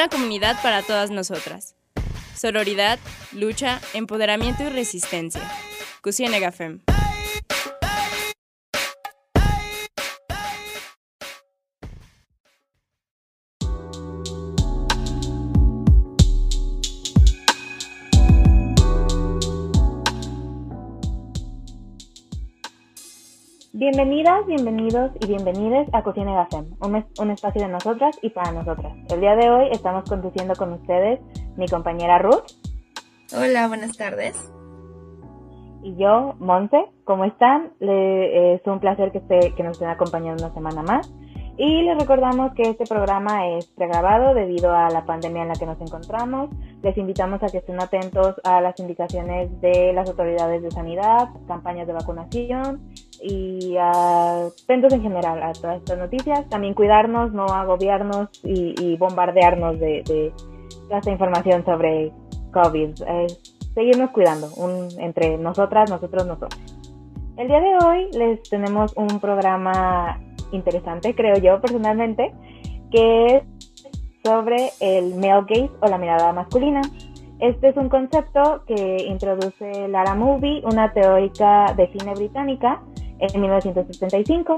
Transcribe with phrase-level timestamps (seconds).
[0.00, 1.74] Una comunidad para todas nosotras.
[2.34, 2.98] Sororidad,
[3.32, 5.42] lucha, empoderamiento y resistencia.
[6.00, 6.80] Cusienegafem.
[24.02, 28.96] Bienvenidas, bienvenidos y bienvenides a Cocina Gafem, un, un, espacio de nosotras y para nosotras.
[29.10, 31.20] El día de hoy estamos conduciendo con ustedes
[31.58, 32.46] mi compañera Ruth.
[33.36, 34.50] Hola, buenas tardes.
[35.82, 36.82] Y yo, Monte.
[37.04, 37.72] ¿Cómo están?
[37.78, 41.12] Le, es un placer que, esté, que nos estén acompañando una semana más.
[41.58, 45.66] Y les recordamos que este programa es pregrabado debido a la pandemia en la que
[45.66, 46.48] nos encontramos.
[46.82, 51.86] Les invitamos a que estén atentos a las indicaciones de las autoridades de sanidad, campañas
[51.86, 52.80] de vacunación
[53.22, 56.48] y atentos en general a todas estas noticias.
[56.48, 60.32] También cuidarnos, no agobiarnos y, bombardearnos de, de,
[60.90, 62.12] esta información sobre
[62.52, 62.94] COVID.
[63.74, 64.48] seguirnos cuidando
[64.98, 66.60] entre nosotras, nosotros, nosotros.
[67.36, 70.20] El día de hoy les tenemos un programa
[70.52, 72.34] interesante, creo yo personalmente,
[72.90, 73.42] que es
[74.22, 76.82] sobre el male gaze o la mirada masculina.
[77.38, 82.82] Este es un concepto que introduce Lara Movie, una teórica de cine británica,
[83.20, 84.54] en 1975.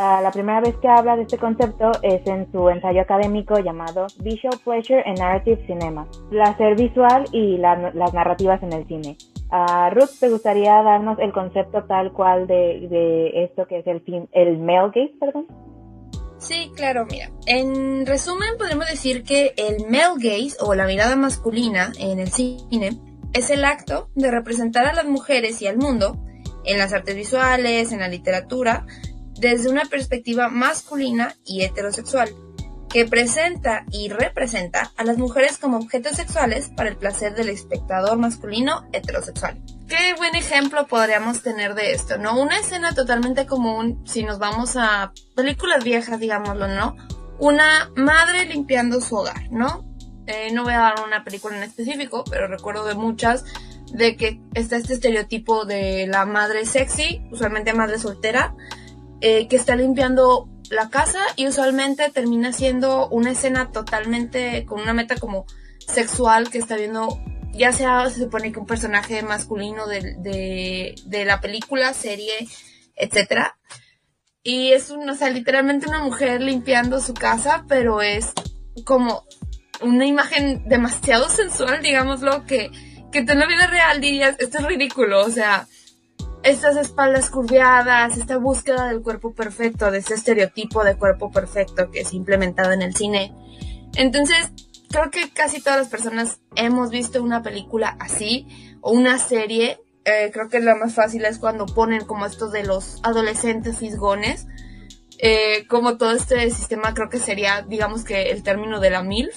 [0.00, 4.06] Ah, la primera vez que habla de este concepto es en su ensayo académico llamado
[4.20, 9.16] Visual Pleasure and Narrative Cinema, placer visual y las narrativas en el cine.
[9.50, 14.02] Uh, Ruth, ¿te gustaría darnos el concepto tal cual de, esto que es el,
[14.32, 15.46] el male gaze, perdón?
[16.36, 17.30] Sí, claro, mira.
[17.46, 22.90] En resumen, podemos decir que el male gaze o la mirada masculina en el cine
[23.32, 26.16] es el acto de representar a las mujeres y al mundo
[26.68, 28.86] en las artes visuales, en la literatura,
[29.38, 32.28] desde una perspectiva masculina y heterosexual
[32.88, 38.16] que presenta y representa a las mujeres como objetos sexuales para el placer del espectador
[38.16, 39.60] masculino heterosexual.
[39.86, 42.40] Qué buen ejemplo podríamos tener de esto, ¿no?
[42.40, 46.96] Una escena totalmente común, si nos vamos a películas viejas, digámoslo, ¿no?
[47.38, 49.84] Una madre limpiando su hogar, ¿no?
[50.26, 53.44] Eh, no voy a dar una película en específico, pero recuerdo de muchas
[53.92, 58.54] de que está este estereotipo de la madre sexy, usualmente madre soltera,
[59.20, 64.92] eh, que está limpiando la casa y usualmente termina siendo una escena totalmente con una
[64.92, 65.46] meta como
[65.78, 67.20] sexual que está viendo,
[67.52, 72.46] ya sea se supone que un personaje masculino de, de, la película, serie,
[72.96, 73.54] etc.
[74.42, 78.32] Y es, un, o sea, literalmente una mujer limpiando su casa, pero es
[78.84, 79.24] como
[79.80, 82.70] una imagen demasiado sensual, digámoslo, que,
[83.10, 85.66] que en la vida real dirías, esto es ridículo, o sea,
[86.42, 92.00] estas espaldas curviadas, esta búsqueda del cuerpo perfecto, de ese estereotipo de cuerpo perfecto que
[92.00, 93.32] es implementado en el cine.
[93.96, 94.50] Entonces,
[94.90, 98.46] creo que casi todas las personas hemos visto una película así
[98.80, 99.80] o una serie.
[100.04, 104.46] Eh, creo que la más fácil es cuando ponen como estos de los adolescentes fisgones.
[105.18, 109.36] Eh, como todo este sistema creo que sería, digamos que el término de la MILF,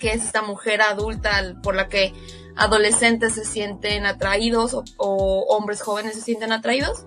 [0.00, 2.12] que es esta mujer adulta por la que
[2.56, 7.06] adolescentes se sienten atraídos o, hombres jóvenes se sienten atraídos.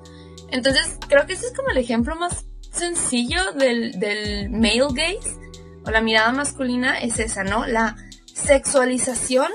[0.49, 5.37] Entonces, creo que ese es como el ejemplo más sencillo del, del male gaze
[5.85, 7.65] o la mirada masculina es esa, ¿no?
[7.65, 7.95] La
[8.33, 9.51] sexualización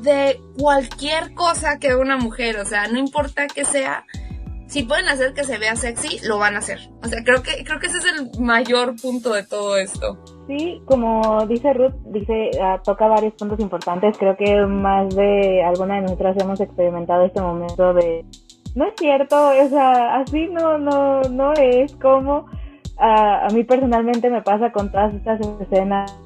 [0.00, 4.04] de cualquier cosa que una mujer, o sea, no importa que sea,
[4.72, 6.78] si pueden hacer que se vea sexy, lo van a hacer.
[7.04, 10.16] O sea, creo que, creo que ese es el mayor punto de todo esto.
[10.46, 14.16] Sí, como dice Ruth, dice, ah, toca varios puntos importantes.
[14.16, 18.24] Creo que más de alguna de nosotras hemos experimentado este momento de,
[18.74, 22.46] no es cierto, o sea, así no, no, no es como,
[22.96, 26.18] ah, a mí personalmente me pasa con todas estas escenas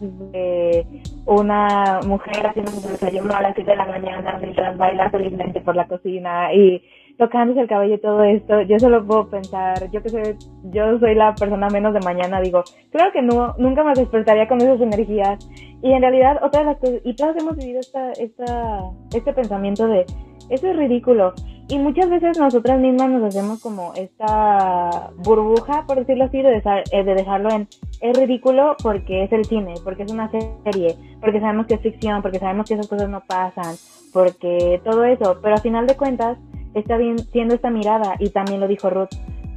[0.00, 0.86] de
[1.26, 5.76] una mujer haciendo su desayuno a las 7 de la mañana mientras baila felizmente por
[5.76, 6.82] la cocina y
[7.18, 11.14] tocándose el cabello y todo esto, yo solo puedo pensar, yo que sé, yo soy
[11.14, 15.48] la persona menos de mañana, digo, claro que no, nunca me despertaría con esas energías.
[15.82, 18.82] Y en realidad, otra de las cosas, y todas hemos vivido esta, esta,
[19.14, 20.04] este pensamiento de,
[20.50, 21.32] eso es ridículo.
[21.68, 26.62] Y muchas veces nosotras mismas nos hacemos como esta burbuja, por decirlo así, de,
[26.92, 27.68] eh, de dejarlo en,
[28.00, 32.22] es ridículo porque es el cine, porque es una serie, porque sabemos que es ficción,
[32.22, 33.74] porque sabemos que esas cosas no pasan,
[34.12, 35.38] porque todo eso.
[35.42, 36.38] Pero al final de cuentas,
[36.76, 39.14] está bien siendo esta mirada, y también lo dijo Ruth,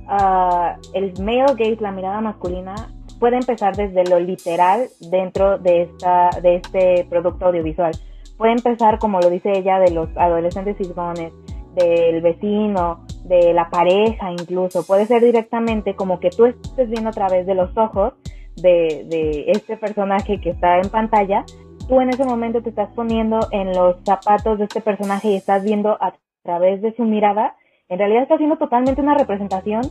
[0.07, 2.75] uh, el male gaze, la mirada masculina,
[3.19, 7.92] puede empezar desde lo literal dentro de, esta, de este producto audiovisual.
[8.38, 11.33] Puede empezar, como lo dice ella, de los adolescentes fisgones,
[11.75, 14.88] del vecino, de la pareja incluso.
[14.88, 18.13] Puede ser directamente como que tú estés viendo a través de los ojos
[18.56, 21.45] de, de este personaje que está en pantalla,
[21.88, 25.63] tú en ese momento te estás poniendo en los zapatos de este personaje y estás
[25.63, 26.13] viendo a
[26.44, 27.56] través de su mirada,
[27.88, 29.82] en realidad está haciendo totalmente una representación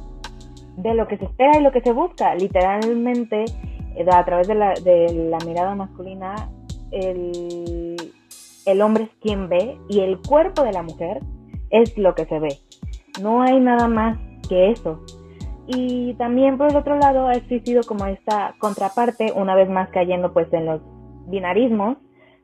[0.77, 2.35] de lo que se espera y lo que se busca.
[2.35, 3.45] Literalmente,
[3.97, 6.51] eh, a través de la, de la mirada masculina,
[6.91, 11.21] el, hombre es quien ve y el cuerpo de la mujer
[11.71, 12.57] es lo que se ve.
[13.21, 14.19] No hay nada más
[14.49, 15.01] que eso.
[15.67, 20.33] Y también por el otro lado ha existido como esta contraparte, una vez más cayendo
[20.33, 20.81] pues en los
[21.27, 21.99] binarismos,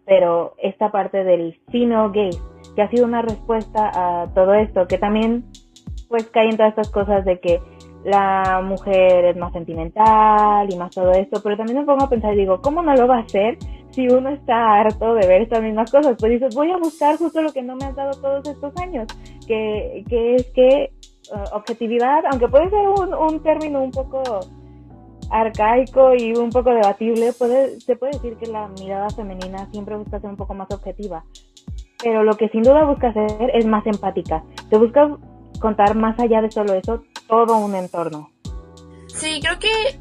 [0.05, 2.39] pero esta parte del female gaze,
[2.75, 5.45] que ha sido una respuesta a todo esto, que también
[6.09, 7.61] pues cae en todas estas cosas de que
[8.05, 12.35] la mujer es más sentimental y más todo esto, pero también me pongo a pensar
[12.35, 13.57] y digo, ¿cómo no lo va a hacer
[13.91, 16.17] si uno está harto de ver estas mismas cosas?
[16.19, 19.09] Pues dices, voy a buscar justo lo que no me has dado todos estos años,
[19.47, 20.93] que, que es que
[21.33, 24.23] uh, objetividad, aunque puede ser un, un término un poco
[25.31, 30.21] arcaico y un poco debatible, puede, se puede decir que la mirada femenina siempre busca
[30.21, 31.25] ser un poco más objetiva,
[32.05, 34.45] pero lo que sin duda busca hacer es más empática.
[34.69, 35.17] Se busca
[35.59, 38.31] contar más allá de solo eso, todo un entorno.
[39.09, 39.99] Sí, creo que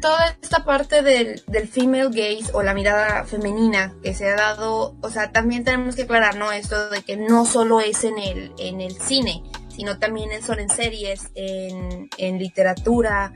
[0.00, 4.96] toda esta parte del, del female gaze o la mirada femenina que se ha dado,
[5.02, 6.50] o sea, también tenemos que aclarar, ¿no?
[6.50, 10.70] Esto de que no solo es en el, en el cine, sino también son en
[10.70, 13.32] series, en, en literatura,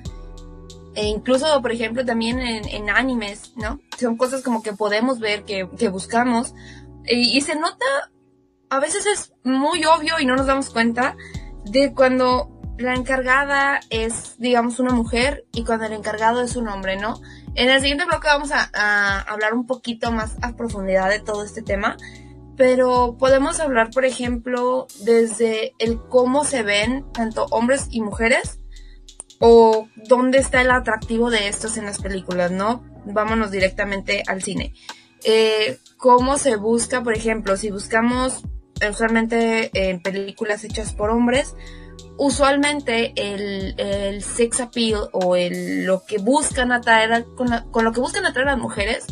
[0.94, 3.80] e incluso, por ejemplo, también en, en, animes, ¿no?
[3.98, 6.54] Son cosas como que podemos ver, que, que buscamos,
[7.08, 7.84] y, se nota,
[8.70, 11.16] a veces es muy obvio y no nos damos cuenta
[11.64, 16.96] de cuando la encargada es, digamos, una mujer y cuando el encargado es un hombre,
[16.96, 17.20] ¿no?
[17.54, 21.62] En el siguiente bloque vamos a hablar un poquito más a profundidad de todo este
[21.62, 21.96] tema,
[22.56, 28.58] pero podemos hablar, por ejemplo, desde el cómo se ven tanto hombres y mujeres
[29.38, 32.82] o dónde está el atractivo de estos en las películas, ¿no?
[33.04, 34.72] Vámonos directamente al cine.
[35.24, 38.42] Eh, ¿Cómo se busca, por ejemplo, si buscamos
[38.88, 41.54] usualmente en películas hechas por hombres,
[42.18, 48.48] usualmente el, sex appeal o lo que buscan atraer, con, con, lo que buscan atraer
[48.48, 49.06] a las mujeres,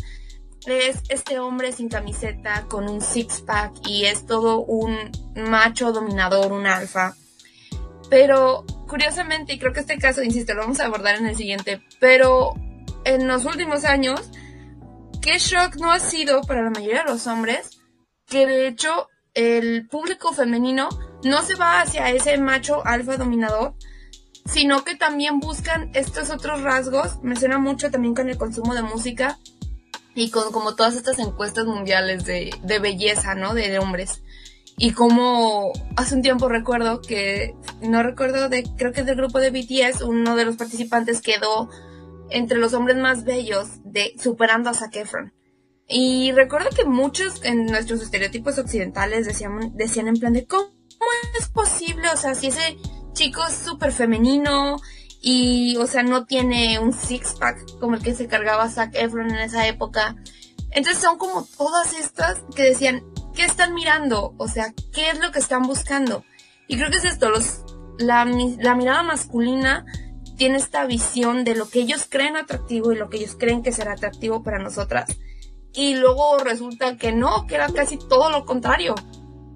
[0.65, 6.51] es este hombre sin camiseta, con un six pack y es todo un macho dominador,
[6.51, 7.15] un alfa.
[8.09, 11.81] Pero curiosamente, y creo que este caso, insisto, lo vamos a abordar en el siguiente,
[11.99, 12.53] pero
[13.03, 14.21] en los últimos años,
[15.25, 17.81] qué shock no ha sido para la mayoría de los hombres
[18.27, 20.87] que de hecho el público femenino
[21.23, 23.73] no se va hacia ese macho alfa dominador,
[24.45, 27.23] sino que también buscan estos otros rasgos.
[27.23, 29.39] Me suena mucho también con el consumo de música
[30.13, 33.55] y con como todas estas encuestas mundiales de, belleza, ¿no?
[33.55, 34.21] De hombres.
[34.77, 39.49] Y como hace un tiempo recuerdo que, no recuerdo de, creo que del grupo de
[39.49, 41.67] BTS, uno de los participantes quedó
[42.29, 45.33] entre los hombres más bellos de superando a Zac Efron.
[45.87, 51.11] Y recuerdo que muchos en nuestros estereotipos occidentales decían, decían en plan de, ¿cómo ¿cómo
[51.39, 52.09] es posible?
[52.09, 52.77] O sea, si ese
[53.13, 54.77] chico es súper femenino
[55.21, 59.37] y, o sea, no tiene un six-pack como el que se cargaba Zac Efron en
[59.37, 60.15] esa época.
[60.71, 64.33] Entonces son como todas estas que decían, ¿qué están mirando?
[64.37, 66.25] O sea, ¿qué es lo que están buscando?
[66.67, 67.61] Y creo que es esto, los,
[67.97, 69.85] la, la mirada masculina
[70.35, 73.71] tiene esta visión de lo que ellos creen atractivo y lo que ellos creen que
[73.71, 75.19] será atractivo para nosotras.
[75.73, 78.95] Y luego resulta que no, que era casi todo lo contrario.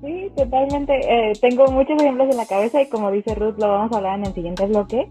[0.01, 0.93] Sí, totalmente.
[0.93, 4.19] Eh, tengo muchos ejemplos en la cabeza y como dice Ruth, lo vamos a hablar
[4.19, 5.09] en el siguiente bloque.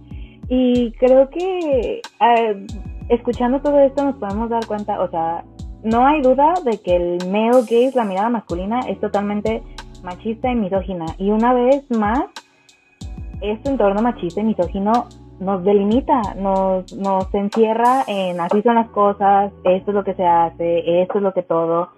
[0.48, 2.66] Y creo que eh,
[3.08, 5.44] escuchando todo esto nos podemos dar cuenta, o sea,
[5.82, 9.62] no hay duda de que el male gaze, la mirada masculina, es totalmente
[10.02, 11.06] machista y misógina.
[11.18, 12.20] Y una vez más,
[13.40, 15.08] este entorno machista y misógino
[15.40, 20.26] nos delimita, nos, nos encierra en así son las cosas, esto es lo que se
[20.26, 21.90] hace, esto es lo que todo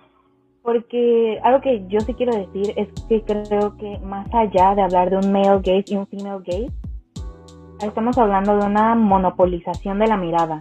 [0.62, 5.10] porque algo que yo sí quiero decir es que creo que más allá de hablar
[5.10, 6.70] de un male gaze y un female gaze,
[7.80, 10.58] estamos hablando de una monopolización de la mirada.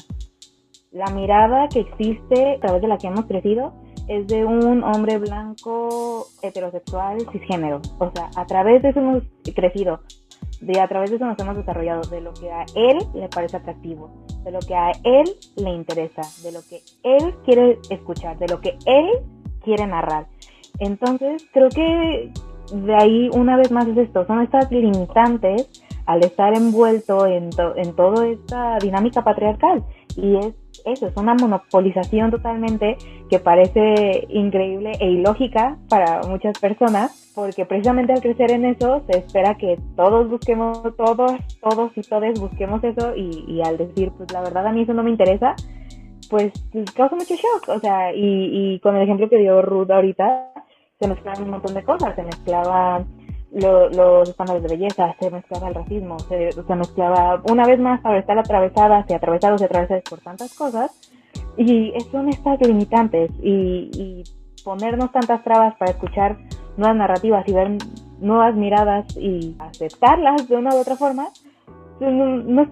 [0.91, 3.73] La mirada que existe a través de la que hemos crecido
[4.07, 7.81] es de un hombre blanco heterosexual cisgénero.
[7.99, 9.99] O sea, a través de eso hemos crecido,
[10.61, 13.57] de a través de eso nos hemos desarrollado, de lo que a él le parece
[13.57, 14.09] atractivo,
[14.43, 15.25] de lo que a él
[15.55, 19.09] le interesa, de lo que él quiere escuchar, de lo que él
[19.63, 20.27] quiere narrar.
[20.79, 22.31] Entonces, creo que
[22.73, 27.95] de ahí una vez más es esto, son estas limitantes al estar envuelto en, en
[27.95, 29.83] toda esta dinámica patriarcal.
[30.17, 32.97] Y es eso, es una monopolización totalmente
[33.29, 39.19] que parece increíble e ilógica para muchas personas, porque precisamente al crecer en eso se
[39.19, 44.31] espera que todos busquemos, todos, todos y todes busquemos eso y, y al decir, pues
[44.33, 45.53] la verdad a mí eso no me interesa,
[46.31, 46.51] pues
[46.95, 50.53] causa mucho shock, o sea, y, y con el ejemplo que dio Ruth ahorita,
[50.99, 53.18] se mezclaban un montón de cosas, se mezclaban
[53.51, 58.37] los estándares de belleza, se mezclaba el racismo, se, mezclaba una vez más para estar
[58.37, 60.91] atravesadas y atravesados y atravesadas por tantas cosas,
[61.57, 64.23] y son estas limitantes, y,
[64.63, 66.37] ponernos tantas trabas para escuchar
[66.75, 67.77] nuevas narrativas y ver
[68.19, 71.29] nuevas miradas y aceptarlas de una u otra forma,
[71.97, 72.65] pues, no,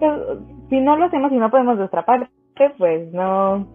[0.70, 2.30] si no lo hacemos y no podemos de nuestra parte,
[2.78, 3.66] pues no,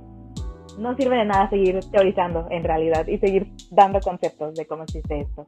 [0.79, 5.21] no sirve de nada seguir teorizando en realidad y seguir dando conceptos de cómo existe
[5.21, 5.47] esto.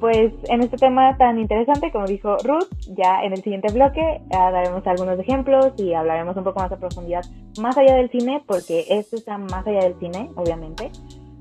[0.00, 4.50] Pues en este tema tan interesante, como dijo Ruth, ya en el siguiente bloque ah,
[4.50, 7.24] daremos algunos ejemplos y hablaremos un poco más a profundidad,
[7.60, 10.90] más allá del cine, porque esto está más allá del cine, obviamente,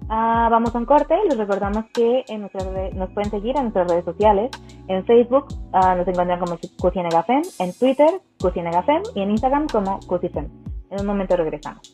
[0.07, 1.15] Ah, vamos a un corte.
[1.27, 4.51] Les recordamos que en nos pueden seguir en nuestras redes sociales.
[4.87, 10.47] En Facebook ah, nos encuentran como Cusinegafem, en Twitter Cusinegafem y en Instagram como Cusifem.
[10.91, 11.91] En un momento regresamos.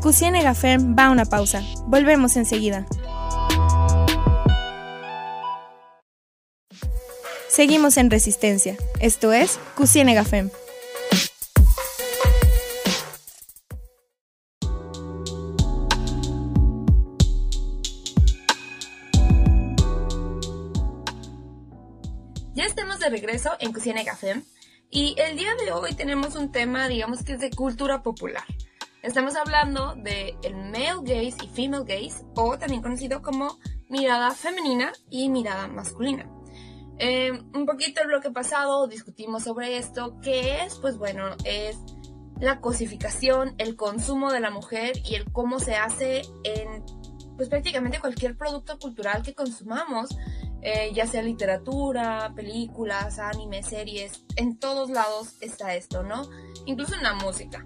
[0.00, 1.62] Cusinegafem va a una pausa.
[1.86, 2.86] Volvemos enseguida.
[7.48, 8.76] Seguimos en resistencia.
[9.00, 10.50] Esto es Cusine Gafem.
[22.54, 24.44] Ya estamos de regreso en Cusine Gafem
[24.90, 28.44] y el día de hoy tenemos un tema, digamos que es de cultura popular.
[29.02, 34.92] Estamos hablando de el male gaze y female gaze, o también conocido como mirada femenina
[35.08, 36.28] y mirada masculina.
[36.98, 41.78] Eh, un poquito el bloque pasado discutimos sobre esto, que es, pues bueno, es
[42.40, 46.84] la cosificación, el consumo de la mujer y el cómo se hace en,
[47.36, 50.16] pues prácticamente cualquier producto cultural que consumamos,
[50.60, 56.28] eh, ya sea literatura, películas, anime, series, en todos lados está esto, ¿no?
[56.66, 57.64] Incluso en la música.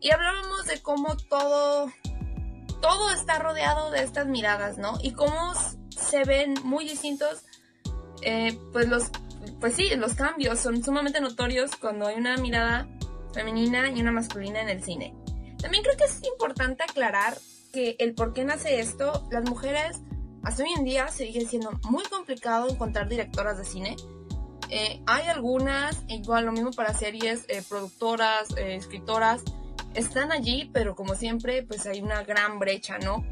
[0.00, 1.92] Y hablábamos de cómo todo,
[2.80, 4.98] todo está rodeado de estas miradas, ¿no?
[5.02, 5.52] Y cómo
[5.90, 7.44] se ven muy distintos
[8.22, 9.10] eh, pues los,
[9.60, 12.88] pues sí, los cambios son sumamente notorios cuando hay una mirada
[13.32, 15.14] femenina y una masculina en el cine.
[15.60, 17.36] También creo que es importante aclarar
[17.72, 20.00] que el por qué nace esto, las mujeres
[20.42, 23.96] hasta hoy en día sigue siendo muy complicado encontrar directoras de cine.
[24.70, 29.42] Eh, hay algunas, igual lo mismo para series, eh, productoras, escritoras,
[29.94, 33.24] están allí, pero como siempre, pues hay una gran brecha, ¿no?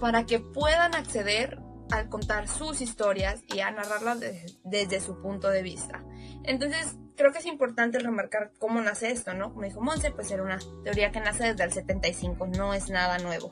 [0.00, 1.58] Para que puedan acceder
[1.90, 4.20] al contar sus historias y a narrarlas
[4.64, 6.04] desde su punto de vista.
[6.44, 9.52] Entonces, creo que es importante remarcar cómo nace esto, ¿no?
[9.52, 13.18] Como dijo Monse, pues era una teoría que nace desde el 75, no es nada
[13.18, 13.48] nuevo.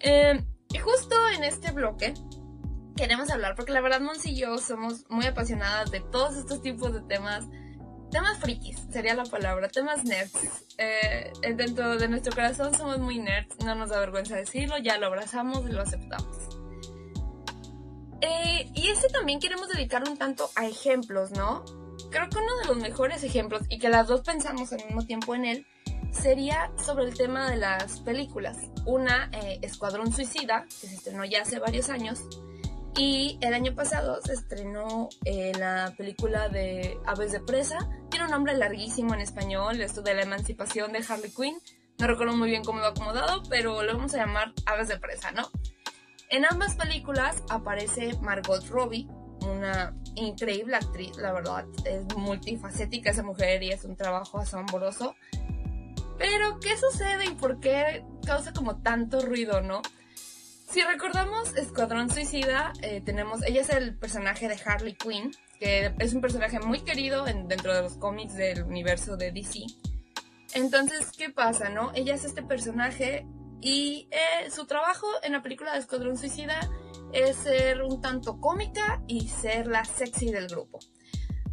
[0.00, 2.14] Eh, y justo en este bloque
[2.96, 6.92] queremos hablar, porque la verdad Monse y yo somos muy apasionadas de todos estos tipos
[6.92, 7.44] de temas,
[8.16, 10.32] temas frikis, sería la palabra, temas nerds.
[10.78, 15.08] Eh, dentro de nuestro corazón somos muy nerds, no nos da vergüenza decirlo, ya lo
[15.08, 16.34] abrazamos y lo aceptamos.
[18.22, 21.62] Eh, y ese también queremos dedicar un tanto a ejemplos, ¿no?
[22.10, 25.34] Creo que uno de los mejores ejemplos, y que las dos pensamos al mismo tiempo
[25.34, 25.66] en él,
[26.10, 28.56] sería sobre el tema de las películas.
[28.86, 32.20] Una, eh, Escuadrón Suicida, que se estrenó ya hace varios años,
[32.96, 37.78] y el año pasado se estrenó eh, la película de Aves de Presa.
[38.10, 41.58] Tiene un nombre larguísimo en español, esto de la emancipación de Harley Quinn.
[41.98, 45.30] No recuerdo muy bien cómo lo acomodado, pero lo vamos a llamar Aves de Presa,
[45.32, 45.50] ¿no?
[46.30, 49.06] En ambas películas aparece Margot Robbie,
[49.42, 55.14] una increíble actriz, la verdad, es multifacética esa mujer y es un trabajo asombroso.
[56.18, 59.82] Pero, ¿qué sucede y por qué causa como tanto ruido, no?
[60.68, 65.30] Si recordamos Escuadrón Suicida, eh, tenemos, ella es el personaje de Harley Quinn,
[65.60, 69.60] que es un personaje muy querido dentro de los cómics del universo de DC.
[70.54, 71.92] Entonces, ¿qué pasa, no?
[71.94, 73.26] Ella es este personaje
[73.60, 76.58] y eh, su trabajo en la película de Escuadrón Suicida
[77.12, 80.80] es ser un tanto cómica y ser la sexy del grupo.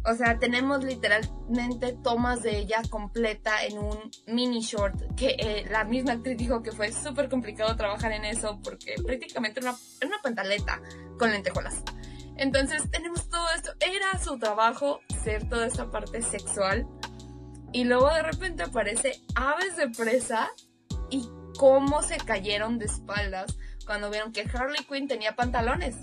[0.06, 5.84] O sea, tenemos literalmente tomas de ella completa en un mini short que eh, la
[5.84, 10.22] misma actriz dijo que fue súper complicado trabajar en eso porque prácticamente era una, una
[10.22, 10.80] pantaleta
[11.18, 11.82] con lentejuelas.
[12.36, 13.72] Entonces tenemos todo esto.
[13.80, 16.86] Era su trabajo ser toda esta parte sexual.
[17.72, 20.50] Y luego de repente aparece Aves de Presa
[21.10, 23.56] y cómo se cayeron de espaldas
[23.86, 25.96] cuando vieron que Harley Quinn tenía pantalones.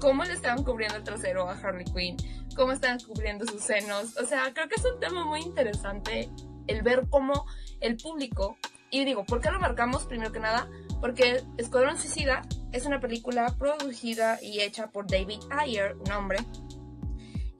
[0.00, 2.16] Cómo le estaban cubriendo el trasero a Harley Quinn,
[2.58, 4.18] cómo estaban cubriendo sus senos.
[4.18, 6.28] O sea, creo que es un tema muy interesante
[6.66, 7.46] el ver cómo
[7.80, 8.58] el público,
[8.90, 10.68] y digo, ¿por qué lo marcamos primero que nada?
[11.00, 16.38] Porque Escuadrón Suicida es una película producida y hecha por David Ayer, un hombre,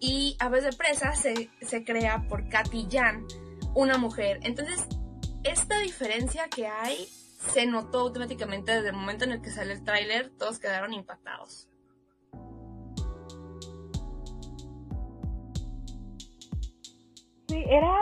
[0.01, 3.27] y Aves de Presa se, se crea por Katy Jan,
[3.75, 4.41] una mujer.
[4.43, 4.87] Entonces,
[5.45, 7.09] esta diferencia que hay
[7.53, 11.68] se notó automáticamente desde el momento en el que sale el tráiler, todos quedaron impactados.
[17.49, 17.97] Sí, era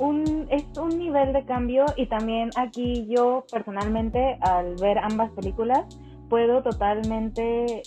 [0.00, 5.84] un, es un nivel de cambio y también aquí yo personalmente al ver ambas películas
[6.28, 7.82] puedo totalmente,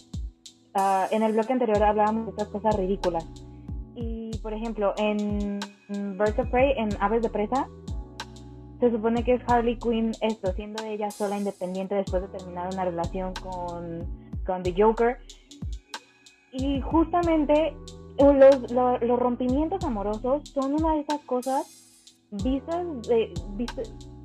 [0.76, 3.26] ah, en el bloque anterior hablábamos de estas cosas ridículas
[3.96, 7.68] y por ejemplo en Birds of Prey, en Aves de Presa,
[8.80, 12.86] se supone que es Harley Quinn esto, siendo ella sola independiente después de terminar una
[12.86, 14.06] relación con,
[14.46, 15.18] con The Joker.
[16.52, 17.76] Y justamente
[18.20, 23.34] los, rompimientos amorosos son una de esas cosas vistas, de,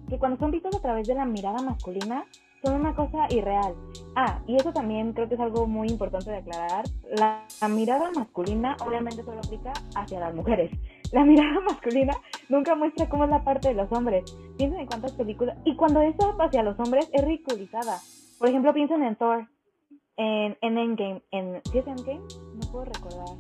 [0.09, 2.25] que cuando son vistos a través de la mirada masculina
[2.63, 3.75] son una cosa irreal.
[4.15, 6.85] Ah, y eso también creo que es algo muy importante de aclarar.
[7.17, 10.71] La, mirada masculina obviamente solo aplica hacia las mujeres
[11.13, 12.15] la mirada masculina
[12.49, 14.37] nunca muestra cómo es la parte de los hombres.
[14.57, 15.57] Piensen en cuántas películas.
[15.65, 17.99] Y cuando eso hacia los hombres es ridiculizada.
[18.39, 19.47] Por ejemplo, piensen en Thor,
[20.17, 21.23] en, en Endgame.
[21.31, 22.23] En, ¿Sí es Endgame?
[22.55, 23.37] No puedo recordar.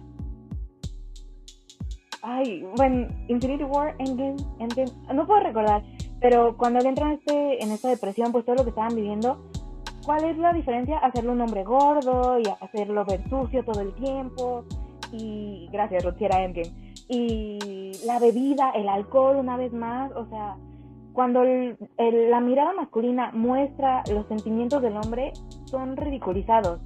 [2.22, 4.90] Ay, bueno, Infinity War, Endgame, Endgame.
[5.12, 5.82] No puedo recordar.
[6.20, 9.42] Pero cuando él entra en, este, en esta depresión, pues todo lo que estaban viviendo,
[10.04, 10.98] ¿cuál es la diferencia?
[10.98, 14.64] Hacerlo un hombre gordo y hacerlo ver sucio todo el tiempo.
[15.12, 20.56] Y gracias, Ruth, era Endgame y la bebida, el alcohol una vez más, o sea,
[21.12, 25.32] cuando la mirada masculina muestra los sentimientos del hombre,
[25.66, 26.80] son ridiculizados.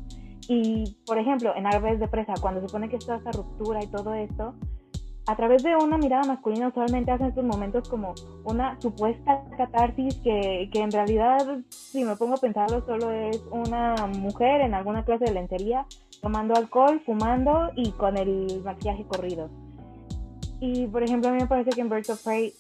[0.49, 3.87] Y, por ejemplo, en Aves de Presa, cuando se supone que está esta ruptura y
[3.87, 4.55] todo esto,
[5.27, 8.15] a través de una mirada masculina usualmente hacen estos momentos como
[8.45, 14.07] una supuesta catarsis que, que en realidad, si me pongo a pensarlo, solo es una
[14.07, 15.85] mujer en alguna clase de lencería
[16.23, 19.51] tomando alcohol, fumando y con el maquillaje corrido.
[20.61, 22.53] Y por ejemplo, a mí me parece que en Birds of Prey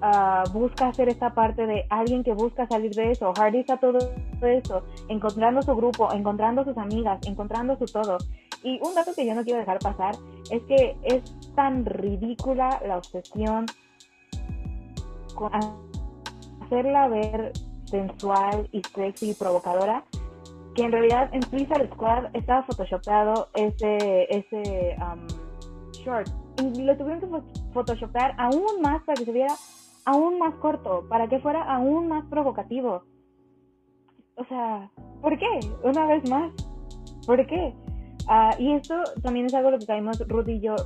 [0.00, 3.32] uh, busca hacer esta parte de alguien que busca salir de eso.
[3.36, 3.98] Hardy está todo
[4.42, 8.18] eso, encontrando su grupo, encontrando sus amigas, encontrando su todo.
[8.64, 10.16] Y un dato que yo no quiero dejar pasar
[10.50, 11.22] es que es
[11.54, 13.66] tan ridícula la obsesión
[15.34, 15.50] con
[16.62, 17.52] hacerla ver
[17.84, 20.04] sensual y sexy y provocadora
[20.74, 25.26] que en realidad en Suicide Squad estaba photoshopeado ese ese um,
[25.92, 29.54] short y lo tuvieron que photoshopear aún más para que se viera
[30.04, 33.02] aún más corto, para que fuera aún más provocativo.
[34.36, 35.60] O sea, ¿por qué?
[35.82, 36.52] Una vez más,
[37.26, 37.74] ¿por qué?
[38.28, 40.76] Ah, y esto también es algo lo que caímos Ruth y yo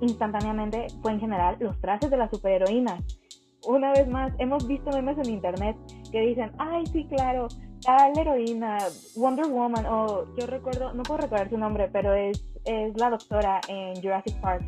[0.00, 3.02] instantáneamente, fue en general los trajes de las superheroínas.
[3.66, 5.76] Una vez más, hemos visto memes en internet
[6.10, 7.48] que dicen, ay, sí, claro,
[7.82, 8.78] tal heroína,
[9.16, 13.60] Wonder Woman, o yo recuerdo, no puedo recordar su nombre, pero es, es la doctora
[13.68, 14.64] en Jurassic Park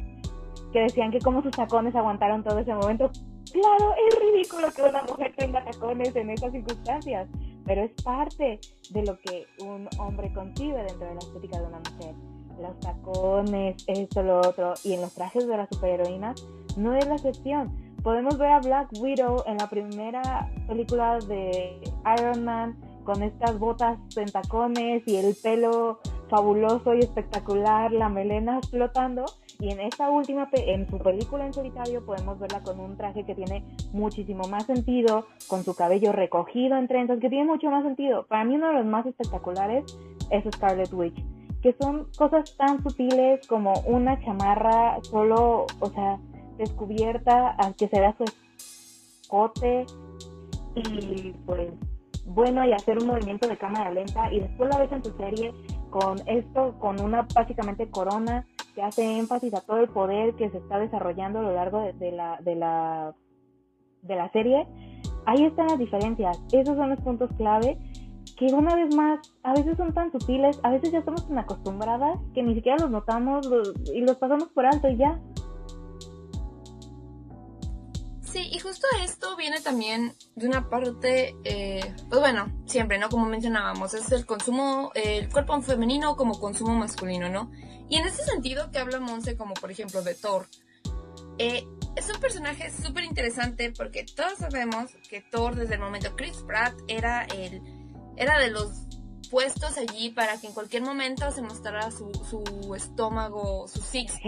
[0.72, 3.10] que decían que como sus tacones aguantaron todo ese momento.
[3.52, 7.28] Claro, es ridículo que una mujer tenga tacones en esas circunstancias,
[7.66, 11.78] pero es parte de lo que un hombre concibe dentro de la estética de una
[11.78, 12.14] mujer.
[12.60, 16.46] Los tacones, esto, lo otro, y en los trajes de las superheroínas
[16.76, 17.72] no es la excepción.
[18.02, 21.80] Podemos ver a Black Widow en la primera película de
[22.18, 28.60] Iron Man con estas botas en tacones y el pelo fabuloso y espectacular, la melena
[28.70, 29.24] flotando,
[29.62, 33.36] y en esta última, en su película en solitario, podemos verla con un traje que
[33.36, 38.26] tiene muchísimo más sentido, con su cabello recogido en trenzas, que tiene mucho más sentido.
[38.26, 39.84] Para mí uno de los más espectaculares
[40.30, 41.14] es Scarlet Witch,
[41.62, 46.18] que son cosas tan sutiles como una chamarra solo, o sea,
[46.58, 49.86] descubierta, que se vea su escote
[50.74, 51.70] y pues
[52.26, 55.52] bueno y hacer un movimiento de cámara lenta y después la ves en tu serie
[55.90, 60.58] con esto, con una básicamente corona que hace énfasis a todo el poder que se
[60.58, 63.14] está desarrollando a lo largo de, la, de, la,
[64.02, 64.66] de la serie,
[65.26, 66.38] ahí están las diferencias.
[66.52, 67.78] Esos son los puntos clave
[68.36, 72.18] que una vez más a veces son tan sutiles, a veces ya estamos tan acostumbradas
[72.34, 73.48] que ni siquiera los notamos
[73.92, 75.20] y los pasamos por alto y ya.
[78.22, 83.10] Sí, y justo esto viene también de una parte, eh, pues bueno, siempre, ¿no?
[83.10, 87.50] Como mencionábamos, es el consumo, el cuerpo femenino como consumo masculino, ¿no?
[87.92, 90.46] Y en ese sentido que habla Monse, como por ejemplo de Thor,
[91.36, 91.62] eh,
[91.94, 96.72] es un personaje súper interesante porque todos sabemos que Thor desde el momento Chris Pratt
[96.88, 97.60] era el,
[98.16, 98.86] era de los
[99.30, 104.18] puestos allí para que en cualquier momento se mostrara su, su estómago, su six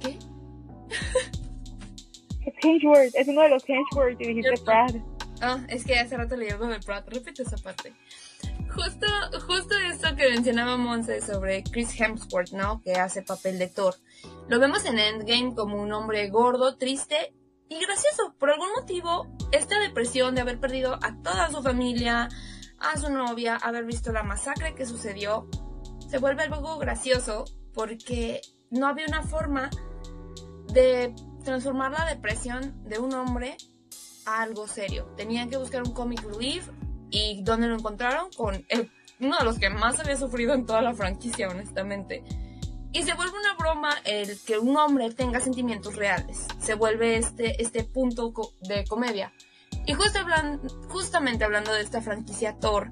[0.00, 0.18] ¿Qué?
[2.44, 4.96] Es Hemsworth, es uno de los Hemsworth y dijiste Pratt.
[5.40, 7.92] Ah, es que hace rato leí algo de Pratt, repite esa parte.
[8.74, 9.06] Justo,
[9.46, 12.80] justo esto que mencionaba Monse sobre Chris Hemsworth, ¿no?
[12.82, 13.94] Que hace papel de Thor.
[14.48, 17.34] Lo vemos en Endgame como un hombre gordo, triste
[17.68, 18.34] y gracioso.
[18.38, 22.28] Por algún motivo, esta depresión de haber perdido a toda su familia,
[22.78, 25.48] a su novia, haber visto la masacre que sucedió,
[26.08, 28.40] se vuelve algo gracioso porque
[28.70, 29.70] no había una forma
[30.72, 31.14] de
[31.44, 33.56] transformar la depresión de un hombre
[34.26, 35.06] a algo serio.
[35.16, 36.68] Tenían que buscar un comic relief
[37.14, 38.28] y ¿dónde lo encontraron?
[38.36, 38.66] Con
[39.20, 42.24] uno de los que más había sufrido en toda la franquicia, honestamente.
[42.92, 46.46] Y se vuelve una broma el que un hombre tenga sentimientos reales.
[46.60, 49.32] Se vuelve este, este punto de comedia.
[49.86, 50.18] Y justo
[50.88, 52.90] justamente hablando de esta franquicia Thor,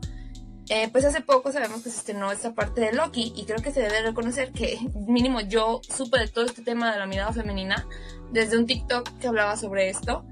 [0.68, 3.72] eh, pues hace poco sabemos que se estrenó esta parte de Loki y creo que
[3.72, 7.86] se debe reconocer que mínimo yo supe de todo este tema de la mirada femenina
[8.30, 10.24] desde un TikTok que hablaba sobre esto.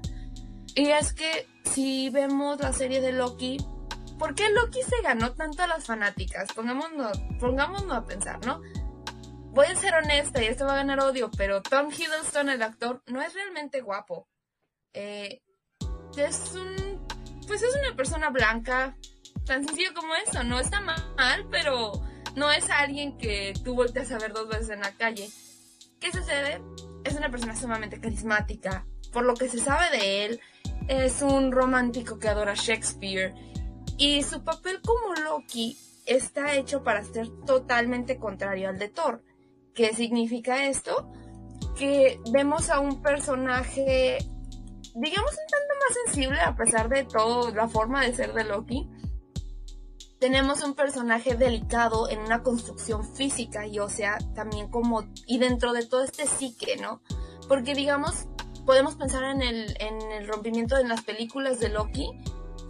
[0.75, 3.57] Y es que si vemos la serie de Loki,
[4.21, 6.53] ¿por qué Loki se ganó tanto a las fanáticas?
[6.53, 8.61] Pongámonos, pongámonos a pensar, ¿no?
[9.49, 13.01] Voy a ser honesta y esto va a ganar odio, pero Tom Hiddleston, el actor,
[13.07, 14.29] no es realmente guapo.
[14.93, 15.41] Eh,
[16.15, 17.03] es un...
[17.47, 18.95] Pues es una persona blanca,
[19.43, 20.43] tan sencillo como eso.
[20.43, 21.91] No está mal, pero
[22.35, 25.27] no es alguien que tú volteas a ver dos veces en la calle.
[25.99, 26.61] ¿Qué sucede?
[27.03, 28.85] Es una persona sumamente carismática.
[29.11, 30.41] Por lo que se sabe de él,
[30.87, 33.33] es un romántico que adora Shakespeare.
[34.01, 39.23] Y su papel como Loki está hecho para ser totalmente contrario al de Thor.
[39.75, 41.07] ¿Qué significa esto?
[41.77, 44.17] Que vemos a un personaje,
[44.95, 48.89] digamos, un tanto más sensible a pesar de todo la forma de ser de Loki
[50.19, 55.73] tenemos un personaje delicado en una construcción física y o sea, también como, y dentro
[55.73, 57.01] de todo este psique, ¿no?
[57.47, 58.27] Porque digamos,
[58.65, 62.11] podemos pensar en el, en el rompimiento de las películas de Loki,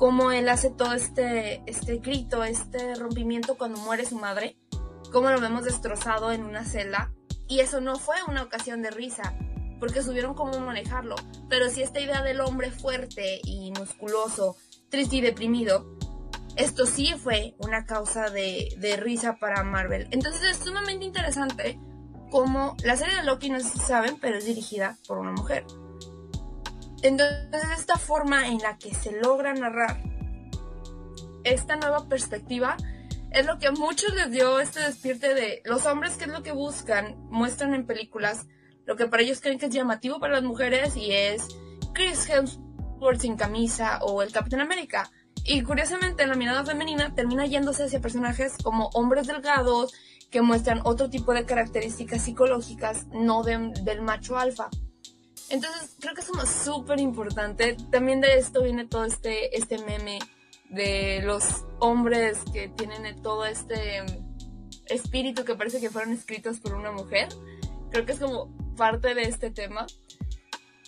[0.02, 4.58] cómo él hace todo este, este grito, este rompimiento cuando muere su madre,
[5.12, 7.14] cómo lo vemos destrozado en una celda,
[7.48, 9.36] y eso no fue una ocasión de risa,
[9.80, 11.14] porque supieron cómo manejarlo,
[11.50, 14.56] pero si esta idea del hombre fuerte y musculoso,
[14.90, 15.96] triste y deprimido,
[16.56, 20.08] esto sí fue una causa de, risa para Marvel.
[20.10, 21.80] Entonces es sumamente interesante
[22.32, 25.64] como la serie de Loki, no sé si saben, pero es dirigida por una mujer.
[27.02, 30.02] Entonces esta forma en la que se logra narrar
[31.44, 32.78] esta nueva perspectiva
[33.32, 36.44] es lo que a muchos les dio este despierte de los hombres, que es lo
[36.44, 38.46] que buscan, muestran en películas
[38.86, 41.48] lo que para ellos creen que es llamativo para las mujeres y es
[41.94, 45.10] Chris Hemsworth sin camisa o el Capitán América.
[45.46, 49.94] Y curiosamente la mirada femenina termina yéndose hacia personajes como hombres delgados
[50.30, 54.70] que muestran otro tipo de características psicológicas no del macho alfa.
[55.52, 57.76] Entonces creo que es como súper importante.
[57.92, 60.20] También de esto viene todo este, este meme
[60.70, 64.02] de los hombres que tienen todo este
[64.86, 67.28] espíritu que parece que fueron escritos por una mujer.
[67.92, 69.86] Creo que es como parte de este tema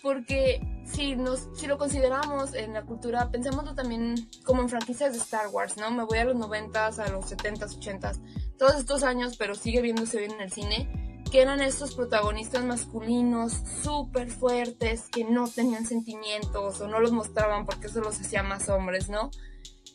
[0.02, 5.20] porque si, nos, si lo consideramos en la cultura, pensémoslo también como en franquicias de
[5.20, 5.90] Star Wars, ¿no?
[5.92, 8.20] Me voy a los 90s, a los 70s, 80s,
[8.58, 11.03] todos estos años, pero sigue viéndose bien en el cine,
[11.34, 17.66] que eran estos protagonistas masculinos súper fuertes, que no tenían sentimientos o no los mostraban
[17.66, 19.32] porque eso los hacía más hombres, ¿no?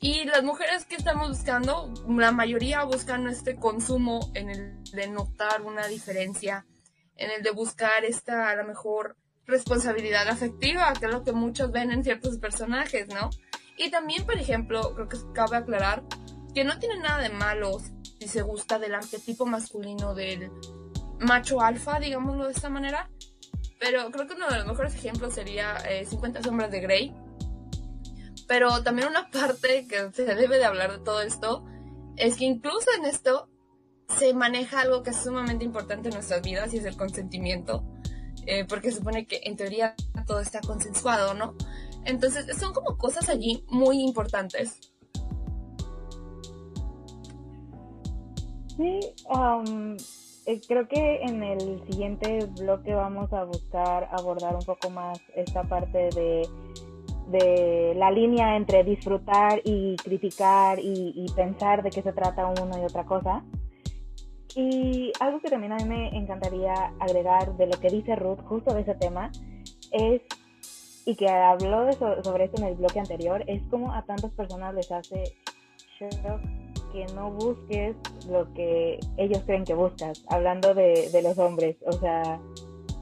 [0.01, 5.63] Y las mujeres que estamos buscando, la mayoría buscan este consumo en el de notar
[5.63, 6.67] una diferencia,
[7.15, 11.71] en el de buscar esta, a lo mejor, responsabilidad afectiva, que es lo que muchos
[11.71, 13.31] ven en ciertos personajes, ¿no?
[13.77, 16.03] Y también, por ejemplo, creo que cabe aclarar
[16.53, 17.79] que no tiene nada de malo
[18.19, 20.51] si se gusta del arquetipo masculino del
[21.21, 23.11] macho alfa, digámoslo de esta manera.
[23.79, 27.15] Pero creo que uno de los mejores ejemplos sería 50 eh, sombras de Grey.
[28.47, 31.65] Pero también una parte que se debe de hablar de todo esto
[32.17, 33.49] es que incluso en esto
[34.19, 37.85] se maneja algo que es sumamente importante en nuestras vidas y es el consentimiento.
[38.47, 39.95] Eh, porque supone que en teoría
[40.27, 41.55] todo está consensuado, ¿no?
[42.05, 44.81] Entonces son como cosas allí muy importantes.
[48.77, 49.01] Sí,
[50.67, 56.09] creo que en el siguiente bloque vamos a buscar abordar un poco más esta parte
[56.15, 56.49] de,
[57.29, 62.85] de la línea entre disfrutar y criticar y, pensar de qué se trata uno y
[62.85, 63.45] otra cosa.
[64.57, 68.75] Y algo que también a mí me encantaría agregar de lo que dice Ruth justo
[68.75, 69.31] de ese tema
[69.93, 70.23] es,
[71.05, 74.75] y que habló de sobre esto en el bloque anterior, es como a tantas personas
[74.75, 75.25] les hace
[76.01, 76.41] shock
[76.93, 77.97] que no busques
[78.29, 82.41] lo que ellos creen que buscas, hablando de, de los hombres, o sea,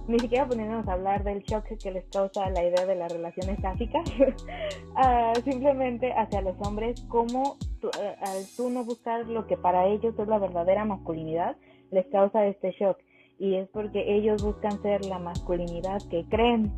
[0.08, 3.58] ni siquiera poniéndonos a hablar del shock que les causa la idea de las relaciones
[3.60, 4.08] sáficas,
[4.94, 10.14] uh, simplemente hacia los hombres, cómo eh, al tú no buscar lo que para ellos
[10.18, 11.56] es la verdadera masculinidad,
[11.90, 12.98] les causa este shock.
[13.38, 16.72] Y es porque ellos buscan ser la masculinidad que creen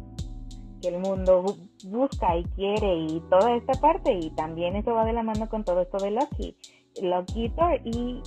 [0.81, 1.45] que el mundo
[1.85, 4.13] busca y quiere y toda esta parte.
[4.13, 6.57] Y también eso va de la mano con todo esto de Loki.
[7.03, 7.53] Loki
[7.85, 8.23] y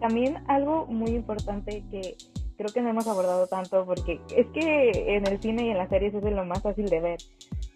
[0.00, 2.16] también algo muy importante que
[2.56, 5.88] creo que no hemos abordado tanto porque es que en el cine y en las
[5.88, 7.18] series es lo más fácil de ver.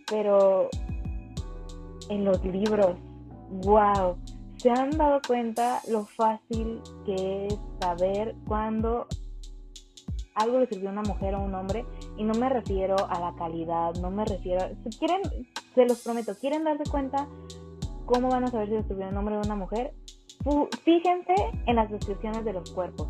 [0.09, 0.69] Pero
[2.09, 2.97] en los libros,
[3.65, 4.17] wow,
[4.57, 9.07] ¿se han dado cuenta lo fácil que es saber cuándo
[10.35, 11.85] algo le sirvió a una mujer o un hombre?
[12.17, 15.21] Y no me refiero a la calidad, no me refiero, si quieren,
[15.75, 17.29] se los prometo, quieren darse cuenta
[18.11, 19.95] cómo van a saber si un hombre o a una mujer,
[20.85, 21.35] fíjense
[21.67, 23.09] en las descripciones de los cuerpos.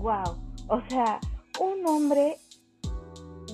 [0.00, 0.36] Wow,
[0.68, 1.20] o sea,
[1.60, 2.36] un hombre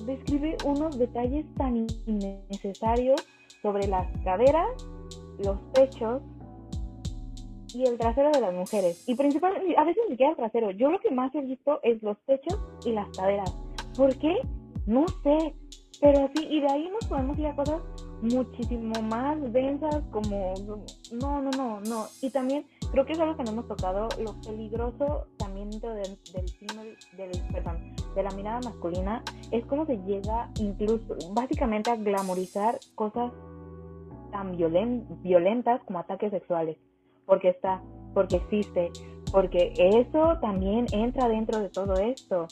[0.05, 3.25] describe unos detalles tan innecesarios
[3.61, 4.67] sobre las caderas,
[5.39, 6.21] los pechos
[7.73, 9.07] y el trasero de las mujeres.
[9.07, 10.71] Y principalmente, a veces ni siquiera el trasero.
[10.71, 13.55] Yo lo que más he visto es los pechos y las caderas.
[13.97, 14.35] ¿Por qué?
[14.85, 15.55] No sé.
[16.01, 17.81] Pero así, y de ahí nos podemos ir a cosas
[18.23, 20.53] muchísimo más densas como...
[21.11, 22.05] No, no, no, no.
[22.21, 26.17] Y también creo que es algo que no hemos tocado, lo peligroso también dentro del,
[26.33, 32.79] del, del, perdón, de la mirada masculina, es cómo se llega incluso, básicamente a glamorizar
[32.95, 33.31] cosas
[34.31, 36.77] tan violentas como ataques sexuales,
[37.25, 37.81] porque está,
[38.13, 38.91] porque existe,
[39.31, 42.47] porque eso también entra dentro de todo esto.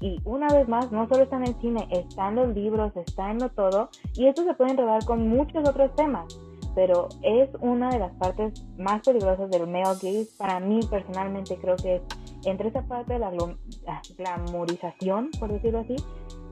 [0.00, 3.30] Y una vez más, no solo está en el cine, está en los libros, está
[3.30, 6.26] en lo todo, y esto se puede enredar con muchos otros temas,
[6.74, 10.28] pero es una de las partes más peligrosas del male gaze.
[10.36, 12.02] Para mí, personalmente, creo que es
[12.44, 13.32] entre esa parte de la
[14.18, 15.96] glamorización, por decirlo así,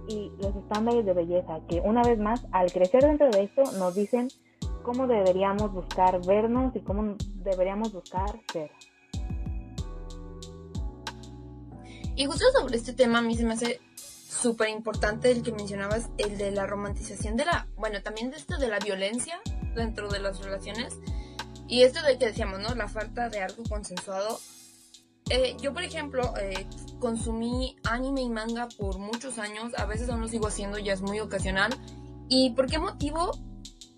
[0.09, 3.95] y los estándares de belleza, que una vez más, al crecer dentro de esto, nos
[3.95, 4.29] dicen
[4.83, 8.71] cómo deberíamos buscar vernos y cómo deberíamos buscar ser.
[12.17, 16.11] Y justo sobre este tema a mí se me hace súper importante el que mencionabas,
[16.19, 19.41] el de la romantización de la, bueno, también de esto de la violencia
[19.75, 20.95] dentro de las relaciones.
[21.67, 22.75] Y esto de que decíamos, ¿no?
[22.75, 24.39] La falta de algo consensuado.
[25.31, 26.67] Eh, yo, por ejemplo, eh,
[27.01, 31.01] consumí anime y manga por muchos años, a veces aún lo sigo haciendo, ya es
[31.01, 31.73] muy ocasional.
[32.29, 33.33] ¿Y por qué motivo?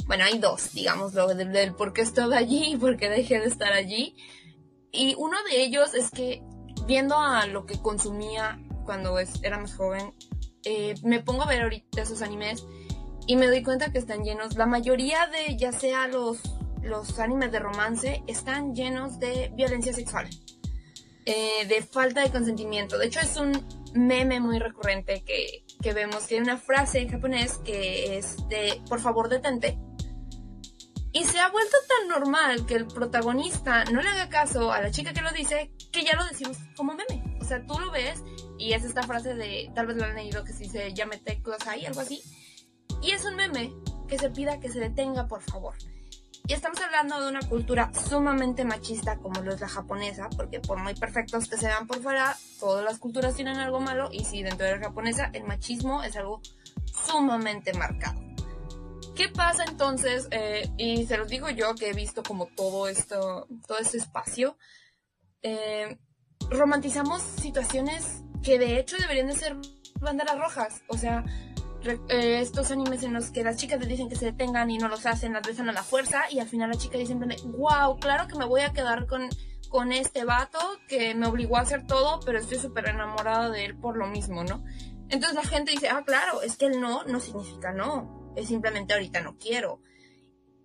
[0.06, 3.46] Bueno, hay dos, digamos, lo del, por qué estoy allí y por qué dejé de
[3.46, 4.16] estar allí.
[4.92, 6.42] Y uno de ellos es que,
[6.86, 10.14] viendo a lo que consumía cuando era más joven,
[10.64, 12.64] eh, me pongo a ver ahorita esos animes
[13.26, 16.38] y me doy cuenta que están llenos, la mayoría de, ya sea los,
[16.82, 20.28] los animes de romance, están llenos de violencia sexual,
[21.24, 22.98] eh, de falta de consentimiento.
[22.98, 27.58] De hecho, es un meme muy recurrente que, que vemos, tiene una frase en japonés
[27.58, 29.78] que es de, por favor, detente.
[31.16, 34.90] Y se ha vuelto tan normal que el protagonista no le haga caso a la
[34.90, 37.38] chica que lo dice, que ya lo decimos como meme.
[37.40, 38.22] O sea, tú lo ves
[38.58, 41.08] y es esta frase de, tal vez lo han leído, que se dice, ya
[41.42, 42.22] cosas ahí, algo así.
[43.00, 43.72] Y es un meme
[44.06, 45.74] que se pida que se detenga, por favor.
[46.46, 50.76] Y estamos hablando de una cultura sumamente machista como lo es la japonesa, porque por
[50.82, 54.42] muy perfectos que se vean por fuera, todas las culturas tienen algo malo y si
[54.42, 56.42] dentro de la japonesa el machismo es algo
[56.92, 58.25] sumamente marcado.
[59.14, 60.28] ¿Qué pasa entonces?
[60.30, 64.56] Eh, y se los digo yo que he visto como todo esto, todo este espacio.
[65.42, 65.98] Eh,
[66.50, 69.56] romantizamos situaciones que de hecho deberían de ser
[70.00, 70.82] banderas rojas.
[70.88, 71.24] O sea,
[72.08, 74.88] eh, estos animes en los que las chicas les dicen que se detengan y no
[74.88, 77.14] los hacen, las besan a la fuerza y al final la chica dice,
[77.44, 79.28] wow, claro que me voy a quedar con,
[79.68, 83.76] con este vato que me obligó a hacer todo, pero estoy súper enamorada de él
[83.76, 84.64] por lo mismo, ¿no?
[85.08, 89.20] Entonces la gente dice, ah, claro, es que el no no significa no, simplemente ahorita
[89.20, 89.80] no quiero.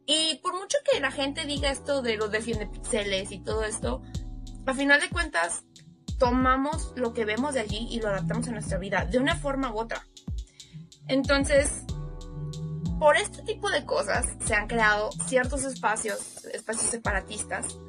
[0.06, 4.02] Y por mucho que la gente diga esto de los defiende pixeles y todo esto,
[4.66, 5.64] a final de cuentas
[6.18, 9.74] tomamos lo que vemos de allí y lo adaptamos a nuestra vida de una forma
[9.74, 10.06] u otra.
[11.08, 11.84] Entonces,
[13.00, 17.80] por este tipo de cosas se han creado ciertos espacios, espacios separatistas,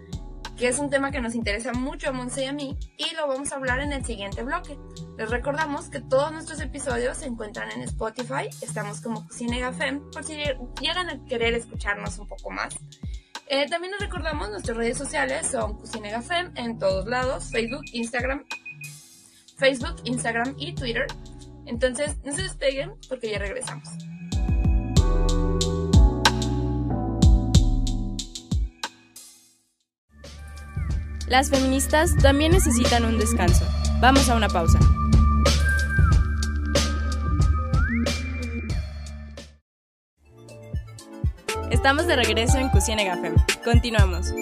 [0.62, 3.26] que es un tema que nos interesa mucho a Monse y a mí, y lo
[3.26, 4.78] vamos a hablar en el siguiente bloque.
[5.18, 10.22] Les recordamos que todos nuestros episodios se encuentran en Spotify, estamos como Cinega Fem, por
[10.22, 10.36] si
[10.80, 12.76] llegan a querer escucharnos un poco más.
[13.48, 18.44] Eh, también les recordamos nuestras redes sociales son Cucinega Fem en todos lados, Facebook, Instagram,
[19.56, 21.06] Facebook, Instagram y Twitter.
[21.66, 23.88] Entonces, no se despeguen porque ya regresamos.
[31.28, 33.66] Las feministas también necesitan un descanso.
[34.00, 34.78] Vamos a una pausa.
[41.70, 43.34] Estamos de regreso en Cusine Gafem.
[43.64, 44.32] Continuamos.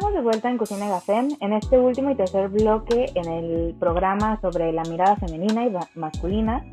[0.00, 4.40] Estamos de vuelta en Cocina Gafem, en este último y tercer bloque en el programa
[4.40, 6.64] sobre la mirada femenina y masculina.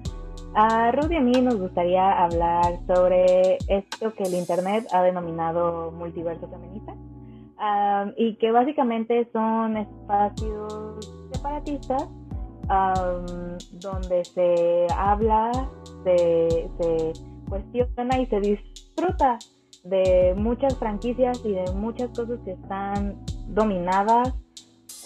[0.56, 5.92] A Ruth y a mí nos gustaría hablar sobre esto que el Internet ha denominado
[5.92, 6.94] multiverso feminista
[8.16, 12.08] y que básicamente son espacios separatistas
[13.74, 15.52] donde se habla,
[16.06, 17.14] se, se
[17.50, 19.38] cuestiona y se disfruta
[19.84, 24.34] de muchas franquicias y de muchas cosas que están dominadas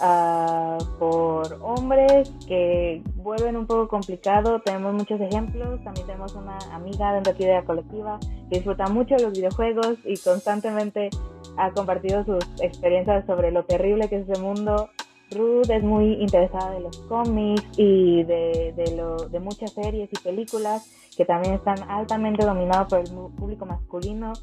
[0.02, 4.60] uh, por hombres que vuelven un poco complicado.
[4.62, 5.84] Tenemos muchos ejemplos.
[5.84, 10.18] También tenemos una amiga dentro aquí de la colectiva que disfruta mucho los videojuegos y
[10.18, 11.10] constantemente
[11.58, 14.90] ha compartido sus experiencias sobre lo terrible que es ese mundo.
[15.32, 20.20] Ruth es muy interesada de los cómics y de, de, lo, de muchas series y
[20.22, 24.34] películas que también están altamente dominados por el público masculino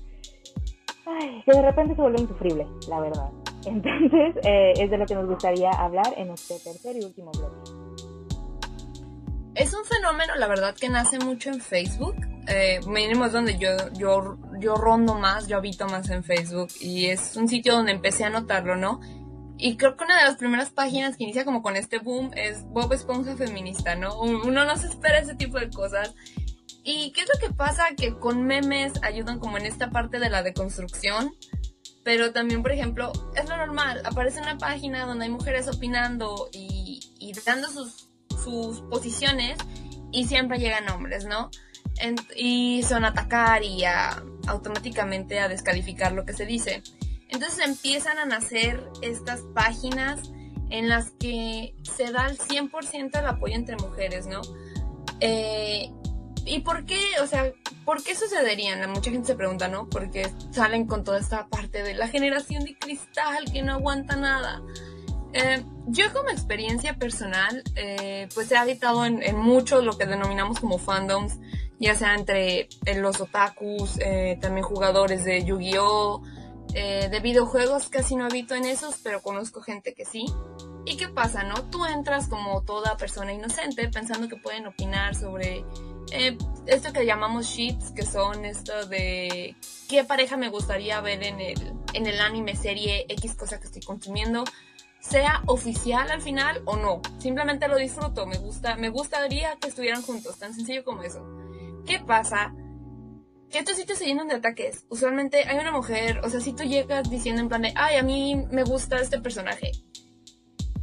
[1.44, 3.31] que de repente se vuelve insufrible, la verdad.
[3.66, 7.71] Entonces, eh, es de lo que nos gustaría hablar en este tercer y último bloque.
[9.55, 12.14] Es un fenómeno, la verdad, que nace mucho en Facebook.
[12.47, 16.68] Eh, mínimo es donde yo, yo, yo rondo más, yo habito más en Facebook.
[16.81, 19.01] Y es un sitio donde empecé a notarlo, ¿no?
[19.59, 22.64] Y creo que una de las primeras páginas que inicia como con este boom es
[22.68, 24.21] Bob Esponja feminista, ¿no?
[24.21, 26.14] Uno no se espera ese tipo de cosas.
[26.90, 27.85] ¿Y qué es lo que pasa?
[27.94, 31.35] Que con memes ayudan como en esta parte de la deconstrucción,
[32.03, 37.03] pero también, por ejemplo, es lo normal, aparece una página donde hay mujeres opinando y,
[37.44, 38.09] dando sus,
[38.42, 39.59] sus, posiciones
[40.12, 41.51] y siempre llegan hombres, ¿no?
[42.35, 46.83] y son a atacar y a, automáticamente a descalificar lo que se dice.
[47.29, 50.22] Entonces empiezan a nacer estas páginas
[50.70, 54.40] en las que se da el 100% el apoyo entre mujeres, ¿no?
[55.20, 55.90] Eh,
[56.49, 56.99] ¿Y por qué?
[57.23, 57.53] O sea,
[57.85, 58.91] ¿por qué sucederían?
[58.91, 59.89] Mucha gente se pregunta, ¿no?
[59.89, 64.63] Porque salen con toda esta parte de la generación de cristal que no aguanta nada.
[65.35, 70.59] Eh, yo como experiencia personal, eh, pues he habitado en, en mucho lo que denominamos
[70.59, 71.39] como fandoms,
[71.79, 73.99] ya sea entre eh, los otakus,
[74.41, 76.23] también jugadores de Yu-Gi-Oh!
[76.69, 80.27] de videojuegos casi no habito en esos, pero conozco gente que sí.
[80.85, 81.65] ¿Y qué pasa, no?
[81.71, 85.65] Tú entras como toda persona inocente pensando que pueden opinar sobre
[86.12, 89.57] eh, esto que llamamos sheets, que son esto de
[89.88, 93.83] qué pareja me gustaría ver en el, en el anime, serie, X cosa que estoy
[93.83, 94.44] consumiendo,
[95.01, 97.01] sea oficial al final o no.
[97.18, 101.25] Simplemente lo disfruto, me gusta, me gustaría que estuvieran juntos, tan sencillo como eso.
[101.87, 102.55] ¿Qué pasa?
[103.51, 104.85] Que estos sitios se llenan de ataques.
[104.90, 108.03] Usualmente hay una mujer, o sea, si tú llegas diciendo en plan de, ay, a
[108.03, 109.73] mí me gusta este personaje.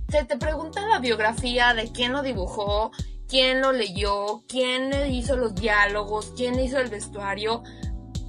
[0.09, 2.91] Se te pregunta la biografía de quién lo dibujó
[3.27, 7.63] quién lo leyó, quién hizo los diálogos, quién hizo el vestuario.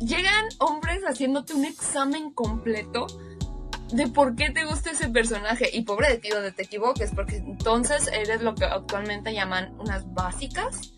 [0.01, 3.07] Llegan hombres haciéndote un examen completo
[3.93, 5.71] de por qué te gusta ese personaje.
[5.73, 10.13] Y pobre de ti donde te equivoques, porque entonces eres lo que actualmente llaman unas
[10.13, 10.93] básicas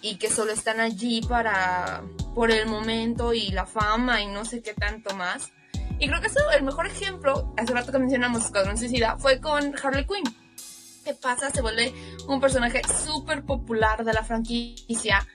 [0.00, 2.02] y que solo están allí para
[2.34, 5.52] por el momento y la fama y no sé qué tanto más.
[5.98, 9.74] Y creo que eso, el mejor ejemplo, hace rato que mencionamos Escuadrón Suicida, fue con
[9.80, 10.24] Harley Quinn.
[11.04, 11.50] ¿Qué pasa?
[11.50, 11.92] Se vuelve
[12.28, 15.26] un personaje súper popular de la franquicia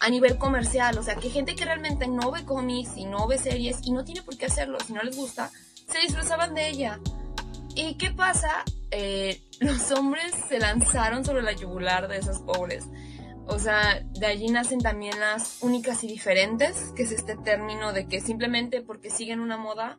[0.00, 0.98] a nivel comercial.
[0.98, 4.04] O sea, que gente que realmente no ve cómics y no ve series y no
[4.04, 5.50] tiene por qué hacerlo, si no les gusta,
[5.90, 7.00] se disfrazaban de ella.
[7.74, 8.64] ¿Y qué pasa?
[8.90, 12.84] Eh, los hombres se lanzaron sobre la yugular de esos pobres.
[13.46, 18.06] O sea, de allí nacen también las únicas y diferentes, que es este término de
[18.06, 19.98] que simplemente porque siguen una moda,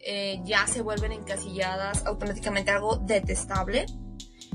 [0.00, 3.86] eh, ya se vuelven encasilladas automáticamente algo detestable.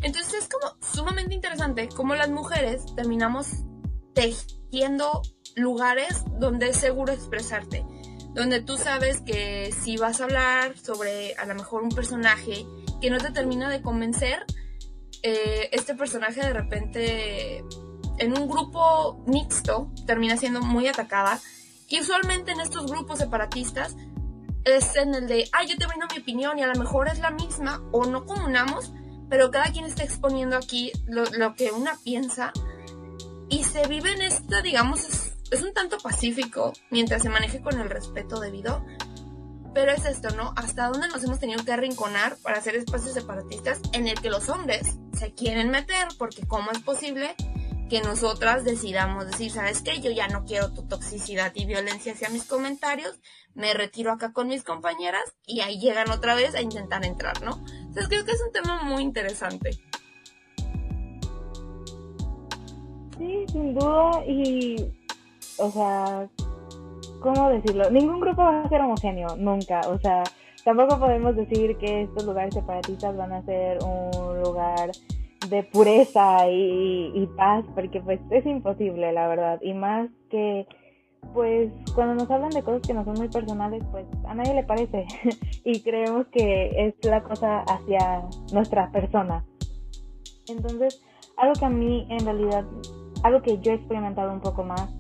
[0.02, 3.48] Entonces es como sumamente interesante cómo las mujeres terminamos
[4.14, 5.22] tejiendo
[5.56, 7.86] lugares donde es seguro expresarte,
[8.34, 12.66] donde tú sabes que si vas a hablar sobre a lo mejor un personaje
[13.02, 14.46] que no te termina de convencer,
[15.22, 17.64] eh, este personaje de repente
[18.20, 21.40] en un grupo mixto termina siendo muy atacada.
[21.88, 23.96] Y usualmente en estos grupos separatistas
[24.64, 27.20] es en el de, ay, yo te brindo mi opinión y a lo mejor es
[27.20, 28.94] la misma o no comunamos,
[29.30, 32.52] pero cada quien está exponiendo aquí lo, que una piensa
[33.50, 37.90] y se vive en esta, digamos, es, un tanto pacífico mientras se maneje con el
[37.90, 38.86] respeto debido.
[39.74, 40.54] Pero es esto, ¿no?
[40.56, 44.50] Hasta dónde nos hemos tenido que arrinconar para hacer espacios separatistas en el que los
[44.50, 47.36] hombres se quieren meter, porque ¿cómo es posible
[47.90, 50.00] que nosotras decidamos decir, ¿sabes qué?
[50.00, 53.20] Yo ya no quiero tu toxicidad y violencia hacia mis comentarios,
[53.56, 57.60] me retiro acá con mis compañeras y ahí llegan otra vez a intentar entrar, ¿no?
[57.82, 59.72] Entonces creo que es un tema muy interesante.
[63.18, 64.94] Sí, sin duda, y,
[65.58, 66.30] o sea,
[67.20, 67.90] ¿cómo decirlo?
[67.90, 70.24] Ningún grupo va a ser homogéneo, nunca, o sea,
[70.64, 74.92] tampoco podemos decir que estos lugares separatistas van a ser un lugar
[75.48, 79.60] de pureza y, paz, porque pues es imposible, la verdad.
[79.62, 80.68] Y más que,
[81.34, 84.64] pues cuando nos hablan de cosas que no son muy personales, pues a nadie le
[84.64, 85.06] parece.
[85.64, 88.24] y creemos que es la cosa hacia
[88.54, 89.46] nuestra persona.
[90.48, 91.02] Entonces,
[91.38, 92.66] algo que a mí en realidad,
[93.24, 94.94] algo que yo he experimentado un poco más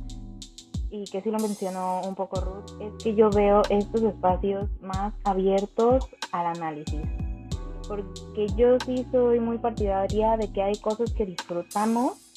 [0.91, 5.13] y que sí lo mencionó un poco Ruth, es que yo veo estos espacios más
[5.23, 7.01] abiertos al análisis
[7.89, 12.29] porque yo sí soy muy partidaria de que hay cosas que disfrutamos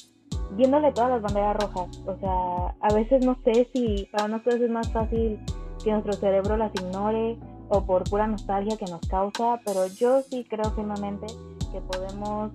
[0.57, 2.01] viéndole todas las banderas rojas.
[2.07, 5.39] O sea, a veces no sé si para nosotros es más fácil
[5.83, 7.37] que nuestro cerebro las ignore
[7.69, 11.27] o por pura nostalgia que nos causa, pero yo sí creo firmemente
[11.71, 12.51] que podemos,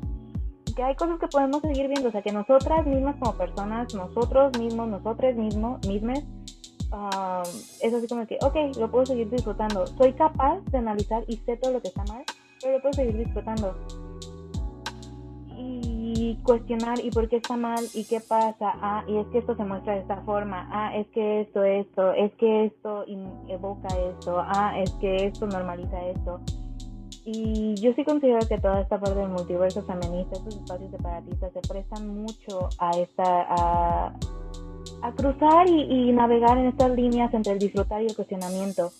[0.75, 4.59] que hay cosas que podemos seguir viendo, o sea, que nosotras mismas como personas, nosotros
[4.59, 6.25] mismos, nosotros mismos, mismes,
[6.93, 7.43] um,
[7.81, 9.87] es así como que, ok, lo puedo seguir disfrutando.
[9.87, 12.25] Soy capaz de analizar y sé todo lo que está mal,
[12.63, 13.75] pero puedo seguir disfrutando.
[15.57, 18.73] Y cuestionar y por qué está mal y qué pasa.
[18.81, 20.69] Ah, y es que esto se muestra de esta forma.
[20.71, 23.05] Ah, es que esto, esto, es que esto
[23.49, 24.39] evoca esto.
[24.39, 26.41] Ah, es que esto normaliza esto.
[27.31, 31.61] Y yo sí considero que toda esta parte del multiverso feminista, estos espacios separatistas, se
[31.61, 34.15] prestan mucho a esta, a,
[35.03, 38.93] a cruzar y, y, navegar en estas líneas entre el disfrutar y el cuestionamiento.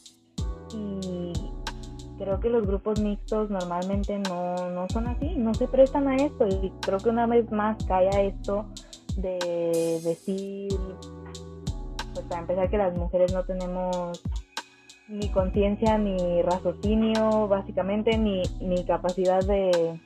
[0.75, 1.28] Y
[2.19, 6.47] creo que los grupos mixtos normalmente no, no son así, no se prestan a esto
[6.47, 8.67] y creo que una vez más cae a esto
[9.17, 10.73] de decir,
[12.15, 14.23] pues para empezar que las mujeres no tenemos
[15.09, 20.01] ni conciencia ni raciocinio básicamente ni, ni capacidad de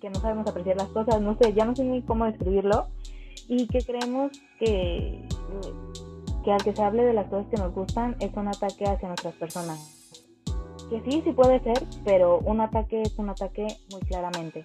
[0.00, 2.86] que no sabemos apreciar las cosas, no sé, ya no sé ni cómo describirlo.
[3.48, 5.26] Y que creemos que
[6.44, 9.08] que al que se hable de las cosas que nos gustan es un ataque hacia
[9.08, 9.99] nuestras personas
[10.90, 14.64] que sí, sí puede ser, pero un ataque es un ataque muy claramente.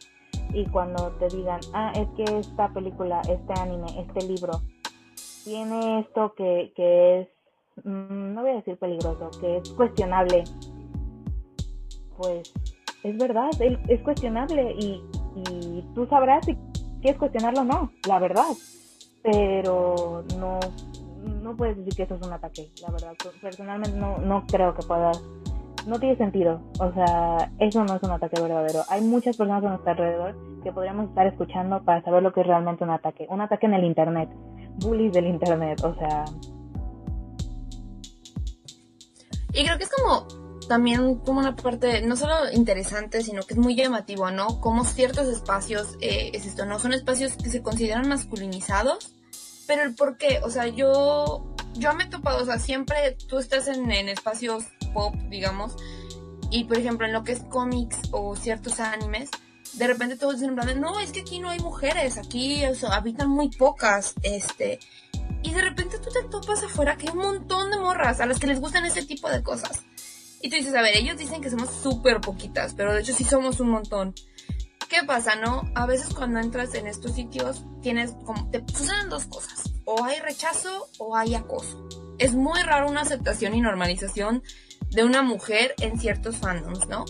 [0.53, 4.61] Y cuando te digan, ah, es que esta película, este anime, este libro,
[5.43, 7.27] tiene esto que, que es,
[7.85, 10.43] mm, no voy a decir peligroso, que es cuestionable,
[12.17, 12.51] pues
[13.03, 13.49] es verdad,
[13.87, 15.03] es cuestionable y,
[15.35, 16.57] y tú sabrás si
[17.01, 18.51] quieres cuestionarlo o no, la verdad.
[19.21, 20.59] Pero no,
[21.23, 23.13] no puedes decir que eso es un ataque, la verdad.
[23.41, 25.21] Personalmente no, no creo que puedas
[25.85, 26.61] no tiene sentido.
[26.79, 28.83] O sea, eso no es un ataque verdadero.
[28.89, 32.47] Hay muchas personas a nuestro alrededor que podríamos estar escuchando para saber lo que es
[32.47, 33.27] realmente un ataque.
[33.29, 34.29] Un ataque en el Internet.
[34.79, 36.25] Bullies del Internet, o sea.
[39.53, 40.27] Y creo que es como
[40.67, 44.59] también como una parte no solo interesante, sino que es muy llamativo, ¿no?
[44.59, 46.79] Como ciertos espacios, eh, es esto, ¿no?
[46.79, 49.13] Son espacios que se consideran masculinizados,
[49.67, 53.37] pero el por qué, o sea, yo, yo me he topado, o sea, siempre tú
[53.37, 54.65] estás en, en espacios
[54.95, 55.75] pop, digamos,
[56.49, 59.29] y por ejemplo en lo que es cómics o ciertos animes,
[59.73, 64.15] de repente todos dicen, no, es que aquí no hay mujeres, aquí habitan muy pocas,
[64.23, 64.79] este,
[65.43, 68.39] y de repente tú te topas afuera que hay un montón de morras a las
[68.39, 69.83] que les gustan ese tipo de cosas.
[70.41, 73.23] Y tú dices, a ver, ellos dicen que somos súper poquitas, pero de hecho sí
[73.23, 74.13] somos un montón.
[74.89, 75.69] ¿Qué pasa, no?
[75.73, 79.71] A veces cuando entras en estos sitios tienes como, te suceden dos cosas.
[79.85, 81.87] O hay rechazo o hay acoso.
[82.17, 84.43] Es muy raro una aceptación y normalización
[84.95, 87.05] de una mujer en ciertos fandoms, ¿no?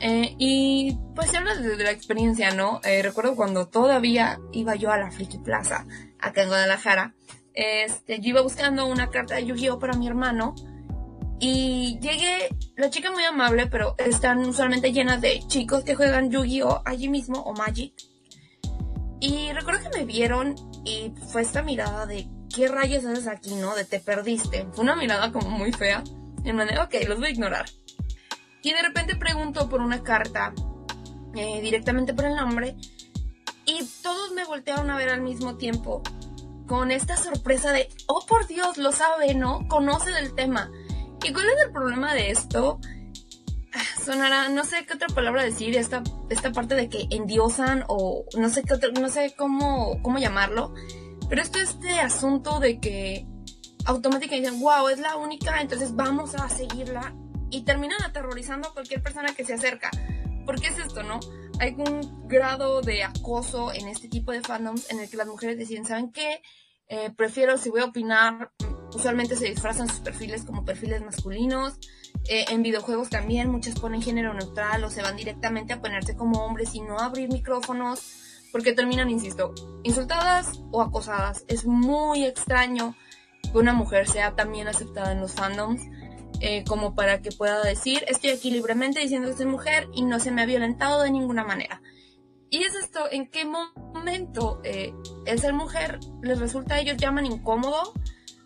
[0.00, 2.80] Eh, y pues se habla de, la experiencia, ¿no?
[2.84, 5.86] Eh, recuerdo cuando todavía iba yo a la Friki Plaza,
[6.20, 7.14] acá en Guadalajara,
[7.54, 10.54] este, yo iba buscando una carta de Yu-Gi-Oh para mi hermano
[11.38, 16.82] y llegué, la chica muy amable, pero están usualmente llenas de chicos que juegan Yu-Gi-Oh
[16.84, 17.94] allí mismo o Magic.
[19.20, 20.54] Y recuerdo que me vieron
[20.84, 23.74] y fue esta mirada de ¿qué rayos haces aquí, no?
[23.74, 24.66] De te perdiste.
[24.72, 26.04] Fue una mirada como muy fea.
[26.46, 27.66] En manera, ok, los voy a ignorar.
[28.62, 30.54] Y de repente pregunto por una carta,
[31.34, 32.76] eh, directamente por el nombre,
[33.64, 36.02] y todos me voltearon a ver al mismo tiempo,
[36.68, 39.66] con esta sorpresa de, oh por Dios, lo sabe, ¿no?
[39.66, 40.70] Conoce del tema.
[41.24, 42.80] ¿Y cuál es el problema de esto?
[43.74, 48.24] Ah, sonará, no sé qué otra palabra decir, esta, esta parte de que endiosan o
[48.38, 50.72] no sé qué no sé cómo, cómo llamarlo,
[51.28, 53.26] pero esto es este asunto de que
[53.86, 57.14] automáticamente dicen, wow, es la única, entonces vamos a seguirla
[57.50, 59.90] y terminan aterrorizando a cualquier persona que se acerca.
[60.44, 61.20] ¿Por qué es esto, no?
[61.58, 65.58] hay un grado de acoso en este tipo de fandoms en el que las mujeres
[65.58, 66.42] deciden, ¿saben qué?
[66.88, 68.52] Eh, prefiero, si voy a opinar,
[68.94, 71.78] usualmente se disfrazan sus perfiles como perfiles masculinos.
[72.28, 76.44] Eh, en videojuegos también muchas ponen género neutral o se van directamente a ponerse como
[76.44, 78.22] hombres y no abrir micrófonos
[78.52, 81.44] porque terminan, insisto, insultadas o acosadas.
[81.48, 82.94] Es muy extraño
[83.50, 85.82] que una mujer sea también aceptada en los fandoms.
[86.40, 90.20] Eh, como para que pueda decir, estoy aquí libremente diciendo que soy mujer y no
[90.20, 91.80] se me ha violentado de ninguna manera.
[92.50, 94.92] Y es esto, ¿en qué momento eh,
[95.24, 97.94] el ser mujer les resulta, ellos llaman incómodo,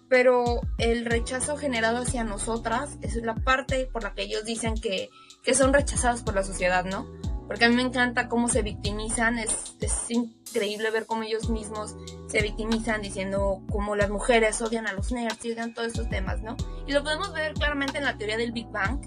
[0.09, 5.11] pero el rechazo generado hacia nosotras, es la parte por la que ellos dicen que,
[5.43, 7.07] que son rechazados por la sociedad, ¿no?
[7.51, 11.97] Porque a mí me encanta cómo se victimizan, es, es increíble ver cómo ellos mismos
[12.29, 16.43] se victimizan diciendo cómo las mujeres odian a los nerds y odian todos estos temas,
[16.43, 16.57] ¿no?
[16.87, 19.01] Y lo podemos ver claramente en la teoría del Big Bang,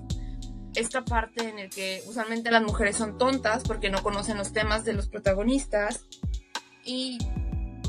[0.76, 4.84] esta parte en el que usualmente las mujeres son tontas porque no conocen los temas
[4.84, 6.04] de los protagonistas.
[6.84, 7.20] Y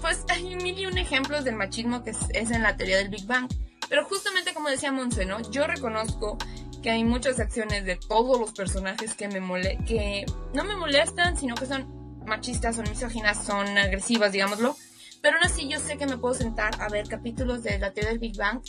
[0.01, 3.27] pues hay mil y un ejemplos del machismo que es, en la teoría del Big
[3.27, 3.49] Bang.
[3.89, 5.41] Pero justamente como decía Monse, ¿no?
[5.51, 6.39] Yo reconozco
[6.85, 11.35] que hay muchas acciones de todos los personajes que me mole que no me molestan,
[11.35, 14.77] sino que son machistas, son misóginas, son agresivas, digámoslo.
[15.23, 18.11] Pero aún así yo sé que me puedo sentar a ver capítulos de la teoría
[18.11, 18.61] del Big Bang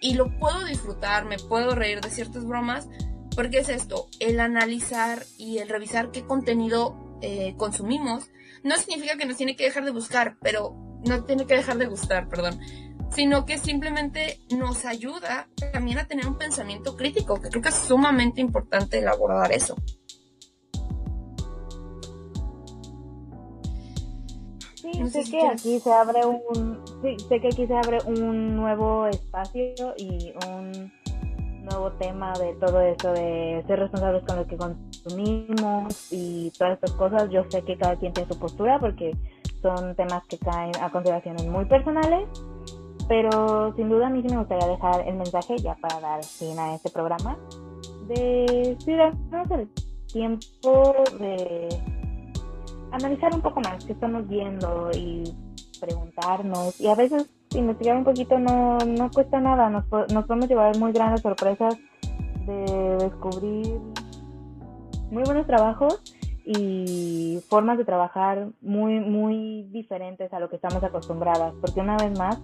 [0.00, 2.88] y lo puedo disfrutar, me puedo reír de ciertas bromas,
[3.36, 8.28] porque es esto, el analizar y el revisar qué contenido eh, consumimos,
[8.64, 10.74] no significa que nos tiene que dejar de buscar, pero
[11.06, 12.58] no tiene que dejar de gustar, perdón,
[13.10, 17.74] sino que simplemente nos ayuda también a tener un pensamiento crítico, que creo que es
[17.74, 19.76] sumamente importante elaborar eso.
[24.74, 29.06] Sí, sé que aquí se abre un, sí, sé que aquí se abre un nuevo
[29.06, 30.92] espacio y un
[31.68, 36.92] nuevo tema de todo esto de ser responsables con lo que consumimos y todas estas
[36.92, 37.28] cosas.
[37.30, 39.12] Yo sé que cada quien tiene su postura porque
[39.60, 42.28] son temas que caen a consideraciones muy personales,
[43.08, 46.58] pero sin duda a mí sí me gustaría dejar el mensaje ya para dar fin
[46.58, 47.36] a este programa
[48.06, 49.68] de sí, darnos el
[50.12, 51.68] tiempo de
[52.92, 55.24] analizar un poco más qué estamos viendo y
[55.80, 56.80] preguntarnos.
[56.80, 60.92] Y a veces investigar un poquito no, no cuesta nada, nos, nos podemos llevar muy
[60.92, 61.76] grandes sorpresas
[62.46, 63.78] de descubrir
[65.10, 66.02] muy buenos trabajos
[66.44, 71.52] y formas de trabajar muy, muy diferentes a lo que estamos acostumbradas.
[71.60, 72.40] Porque una vez más,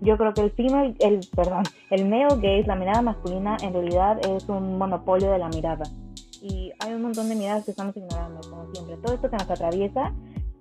[0.00, 4.18] yo creo que el female, el, perdón, el male gaze, la mirada masculina, en realidad
[4.26, 5.84] es un monopolio de la mirada
[6.42, 8.96] y hay un montón de miradas que estamos ignorando, como siempre.
[8.98, 10.12] Todo esto que nos atraviesa,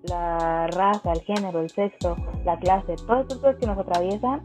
[0.04, 4.42] la raza, el género, el sexo, la clase, todas estas cosas que nos atraviesan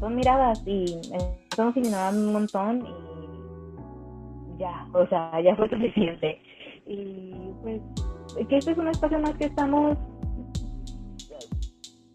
[0.00, 1.00] son miradas y
[1.48, 6.40] estamos ignorando un montón y ya, o sea, ya fue suficiente.
[6.86, 7.32] Y
[7.62, 7.80] pues
[8.48, 9.96] que este es un espacio más que estamos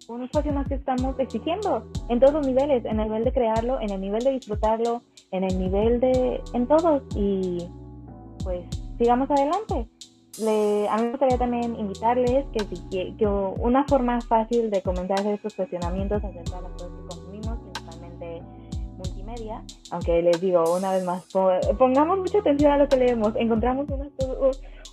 [0.09, 3.79] un espacio más que estamos exigiendo en todos los niveles, en el nivel de crearlo,
[3.79, 7.69] en el nivel de disfrutarlo, en el nivel de, en todos y
[8.43, 8.65] pues
[8.97, 9.87] sigamos adelante.
[10.89, 15.21] a mí me gustaría también invitarles que, si, que una forma fácil de comenzar a
[15.21, 18.41] hacer estos cuestionamientos acerca de las cosas que consumimos, principalmente
[18.97, 21.23] multimedia, aunque les digo una vez más,
[21.77, 24.11] pongamos mucha atención a lo que leemos, encontramos unas,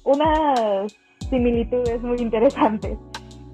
[0.05, 0.97] unas
[1.31, 2.99] similitudes muy interesantes.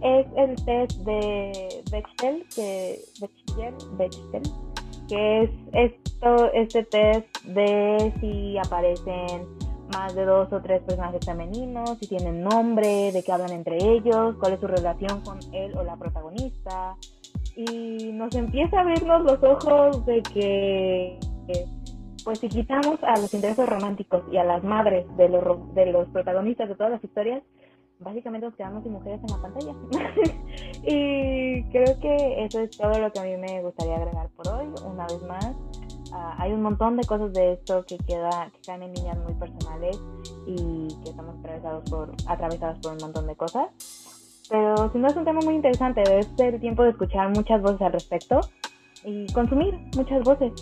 [0.03, 4.43] Es el test de Bechtel, que, Bechtel, Bechtel,
[5.09, 9.47] que es esto, este test de si aparecen
[9.93, 14.37] más de dos o tres personajes femeninos, si tienen nombre, de qué hablan entre ellos,
[14.41, 16.97] cuál es su relación con él o la protagonista.
[17.55, 21.19] Y nos empieza a vernos los ojos de que,
[22.25, 26.09] pues si quitamos a los intereses románticos y a las madres de los, de los
[26.09, 27.43] protagonistas de todas las historias,
[28.03, 29.75] básicamente nos quedamos sin mujeres en la pantalla.
[30.83, 34.69] y creo que eso es todo lo que a mí me gustaría agregar por hoy.
[34.85, 35.55] Una vez más,
[36.15, 39.33] Ah, hay un montón de cosas de esto que queda que caen en líneas muy
[39.33, 39.99] personales
[40.47, 43.69] y que estamos atravesados por atravesados por un montón de cosas
[44.51, 47.81] pero si no es un tema muy interesante debe ser tiempo de escuchar muchas voces
[47.81, 48.41] al respecto
[49.05, 50.53] y consumir muchas voces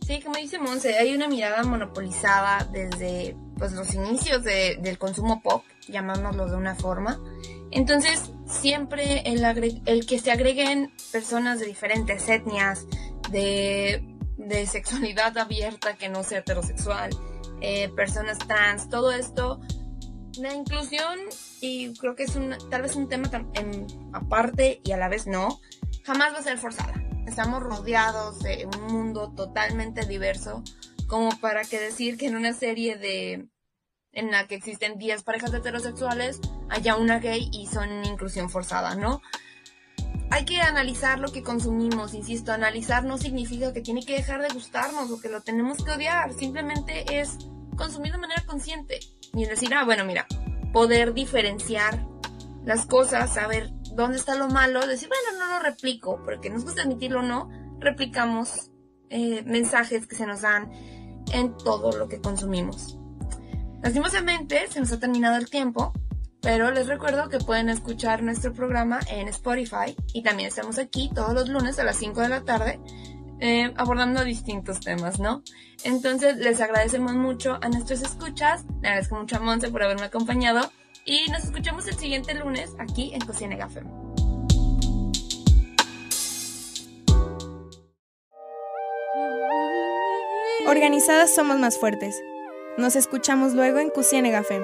[0.00, 5.64] Sí, como dice Monse, hay una mirada monopolizada desde pues, los inicios del consumo pop,
[5.88, 7.20] llamámoslo de una forma.
[7.70, 12.86] Entonces, siempre el, el que se agreguen personas de diferentes etnias,
[13.30, 14.02] de,
[14.66, 17.10] sexualidad abierta que no sea heterosexual,
[17.60, 19.60] eh, personas trans, todo esto,
[20.38, 21.18] la inclusión,
[21.60, 23.30] y creo que es un, tal vez un tema
[24.12, 25.60] aparte y a la vez no,
[26.04, 26.94] jamás va a ser forzada.
[27.26, 30.62] Estamos rodeados de un mundo totalmente diverso
[31.06, 33.48] como para que decir que en una serie de
[34.12, 36.40] en la que existen 10 parejas heterosexuales,
[36.70, 39.20] haya una gay y son inclusión forzada, ¿no?
[40.30, 44.48] Hay que analizar lo que consumimos, insisto, analizar no significa que tiene que dejar de
[44.48, 47.36] gustarnos o que lo tenemos que odiar, simplemente es
[47.76, 49.00] consumir de manera consciente
[49.34, 50.26] y decir, ah, bueno, mira,
[50.72, 52.06] poder diferenciar
[52.64, 56.82] las cosas, saber dónde está lo malo, decir, bueno, no lo replico, porque nos gusta
[56.82, 57.50] admitirlo o no,
[57.80, 58.70] replicamos
[59.10, 60.70] eh, mensajes que se nos dan
[61.32, 62.98] en todo lo que consumimos.
[63.82, 65.92] Lastimosamente se nos ha terminado el tiempo,
[66.40, 71.34] pero les recuerdo que pueden escuchar nuestro programa en Spotify y también estamos aquí todos
[71.34, 72.80] los lunes a las 5 de la tarde
[73.38, 75.42] eh, abordando distintos temas, ¿no?
[75.84, 80.70] Entonces les agradecemos mucho a nuestros escuchas, le agradezco mucho a Monse por haberme acompañado
[81.04, 83.82] y nos escuchamos el siguiente lunes aquí en Cocina Café.
[90.66, 92.22] Organizadas somos más fuertes.
[92.76, 94.62] Nos escuchamos luego en Cusienega Fem.